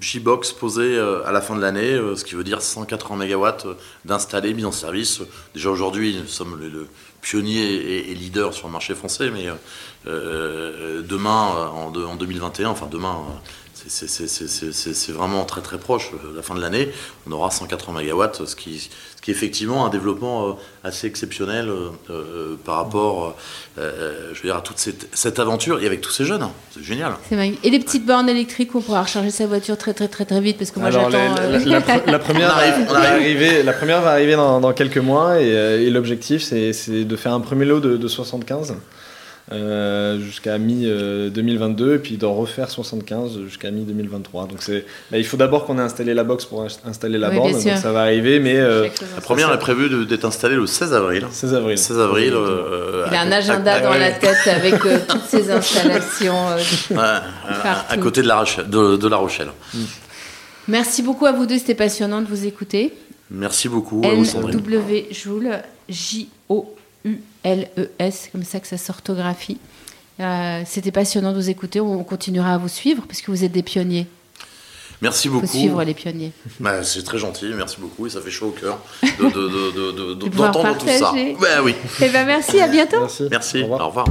J-Box 0.00 0.52
posés 0.52 0.98
à 0.98 1.32
la 1.32 1.40
fin 1.40 1.56
de 1.56 1.60
l'année, 1.60 1.98
ce 2.14 2.22
qui 2.24 2.34
veut 2.34 2.44
dire 2.44 2.62
180 2.62 3.26
MW 3.26 3.74
d'installés, 4.04 4.54
mis 4.54 4.64
en 4.64 4.70
service. 4.70 5.22
Déjà 5.54 5.70
aujourd'hui, 5.70 6.16
nous 6.20 6.28
sommes 6.28 6.60
le, 6.60 6.86
pionnier 7.22 8.10
et, 8.10 8.14
leader 8.14 8.52
sur 8.52 8.66
le 8.68 8.72
marché 8.72 8.94
français, 8.94 9.30
mais 9.30 9.46
demain, 10.06 11.70
en, 11.74 11.92
en, 11.94 12.16
2021, 12.16 12.68
enfin 12.68 12.88
demain 12.90 13.16
c'est 13.88 15.12
vraiment 15.12 15.44
très 15.44 15.60
très 15.60 15.78
proche. 15.78 16.10
La 16.34 16.42
fin 16.42 16.54
de 16.54 16.60
l'année, 16.60 16.90
on 17.26 17.32
aura 17.32 17.50
180 17.50 18.02
MW, 18.02 18.44
ce 18.44 18.56
qui, 18.56 18.78
ce 18.78 19.22
qui 19.22 19.30
est 19.30 19.34
effectivement 19.34 19.86
un 19.86 19.88
développement 19.88 20.48
euh, 20.48 20.52
assez 20.84 21.06
exceptionnel 21.06 21.68
euh, 21.68 21.90
euh, 22.10 22.56
par 22.64 22.76
rapport 22.76 23.36
je 23.76 23.82
veux 23.82 24.48
dire, 24.48 24.56
à 24.56 24.60
toute 24.60 24.78
cette, 24.78 25.08
cette, 25.12 25.38
aventure 25.38 25.82
et 25.82 25.86
avec 25.86 26.00
tous 26.00 26.10
ces 26.10 26.24
jeunes. 26.24 26.48
C'est 26.72 26.82
génial. 26.82 27.14
Et 27.62 27.70
les 27.70 27.78
petites 27.78 28.04
bornes 28.04 28.28
électriques, 28.28 28.74
on 28.74 28.80
pourra 28.80 29.02
recharger 29.02 29.30
sa 29.30 29.46
voiture 29.46 29.78
très 29.78 29.94
très 29.94 30.08
très 30.08 30.24
très 30.24 30.40
vite 30.40 30.58
parce 30.58 30.70
que 30.70 30.80
moi 30.80 30.90
j'attends. 30.90 31.10
La, 32.06 32.18
première 32.18 32.48
Va 32.48 33.12
arriver, 33.12 33.62
la 33.62 33.72
première 33.72 34.02
va 34.02 34.10
arriver 34.10 34.34
dans, 34.34 34.72
quelques 34.72 34.98
mois 34.98 35.40
et, 35.40 35.90
l'objectif 35.90 36.42
c'est 36.42 37.04
de 37.04 37.16
faire 37.16 37.32
un 37.32 37.40
premier 37.40 37.64
lot 37.64 37.80
de, 37.80 37.96
de 37.96 38.08
75. 38.08 38.74
Euh, 39.52 40.18
jusqu'à 40.18 40.56
mi-2022 40.56 41.96
et 41.96 41.98
puis 41.98 42.16
d'en 42.16 42.32
refaire 42.32 42.70
75 42.70 43.40
jusqu'à 43.44 43.70
mi-2023. 43.70 44.48
Donc 44.48 44.58
c'est, 44.60 44.86
bah, 45.10 45.18
il 45.18 45.26
faut 45.26 45.36
d'abord 45.36 45.66
qu'on 45.66 45.78
ait 45.78 45.82
installé 45.82 46.14
la 46.14 46.24
box 46.24 46.46
pour 46.46 46.64
installer 46.84 47.18
la 47.18 47.30
borne, 47.30 47.52
donc 47.52 47.60
ça 47.60 47.92
va 47.92 48.02
arriver. 48.02 48.40
Mais 48.40 48.56
euh, 48.56 48.88
la 49.14 49.20
première 49.20 49.52
est 49.52 49.58
prévue 49.58 50.06
d'être 50.06 50.24
installée 50.24 50.56
le 50.56 50.66
16 50.66 50.94
avril. 50.94 51.26
16 51.30 51.54
avril. 51.54 51.76
16 51.76 51.98
avril. 51.98 52.32
Euh, 52.34 53.04
il 53.10 53.14
a 53.14 53.20
un 53.20 53.32
agenda 53.32 53.80
dans 53.80 53.94
la 53.94 54.12
tête 54.12 54.46
avec 54.46 54.74
toutes 55.06 55.24
ces 55.28 55.50
installations 55.50 56.46
à 56.96 57.96
côté 57.98 58.22
de 58.22 58.28
la, 58.28 58.44
de, 58.66 58.96
de 58.96 59.08
la 59.08 59.16
Rochelle. 59.16 59.48
Mm. 59.74 59.78
Merci 60.68 61.02
beaucoup 61.02 61.26
à 61.26 61.32
vous 61.32 61.44
deux, 61.44 61.58
c'était 61.58 61.74
passionnant 61.74 62.22
de 62.22 62.26
vous 62.26 62.46
écouter. 62.46 62.94
Merci 63.30 63.68
beaucoup. 63.68 64.00
W 64.00 65.08
Joule, 65.10 65.50
J-O 65.88 66.74
U-L-E-S, 67.04 68.28
comme 68.32 68.44
ça 68.44 68.60
que 68.60 68.66
ça 68.66 68.78
s'orthographie. 68.78 69.58
Euh, 70.20 70.62
C'était 70.66 70.92
passionnant 70.92 71.32
de 71.32 71.36
vous 71.36 71.50
écouter. 71.50 71.80
On 71.80 72.04
continuera 72.04 72.54
à 72.54 72.58
vous 72.58 72.68
suivre 72.68 73.04
puisque 73.08 73.28
vous 73.28 73.44
êtes 73.44 73.52
des 73.52 73.62
pionniers. 73.62 74.06
Merci 75.00 75.28
beaucoup. 75.28 75.46
Faut 75.48 75.58
suivre 75.58 75.82
les 75.82 75.94
pionniers. 75.94 76.30
Bah, 76.60 76.84
c'est 76.84 77.02
très 77.02 77.18
gentil, 77.18 77.46
merci 77.56 77.76
beaucoup 77.80 78.06
et 78.06 78.10
ça 78.10 78.20
fait 78.20 78.30
chaud 78.30 78.48
au 78.48 78.50
cœur 78.52 78.78
d'entendre 80.36 80.78
tout 80.78 80.86
ça. 80.86 81.12
Ben 81.12 81.60
oui. 81.64 81.74
Et 82.00 82.08
ben 82.08 82.24
merci, 82.24 82.60
à 82.60 82.68
bientôt. 82.68 83.00
Merci, 83.00 83.26
merci. 83.28 83.58
Au 83.62 83.62
revoir. 83.64 83.80
Au 83.80 83.88
revoir. 83.88 84.06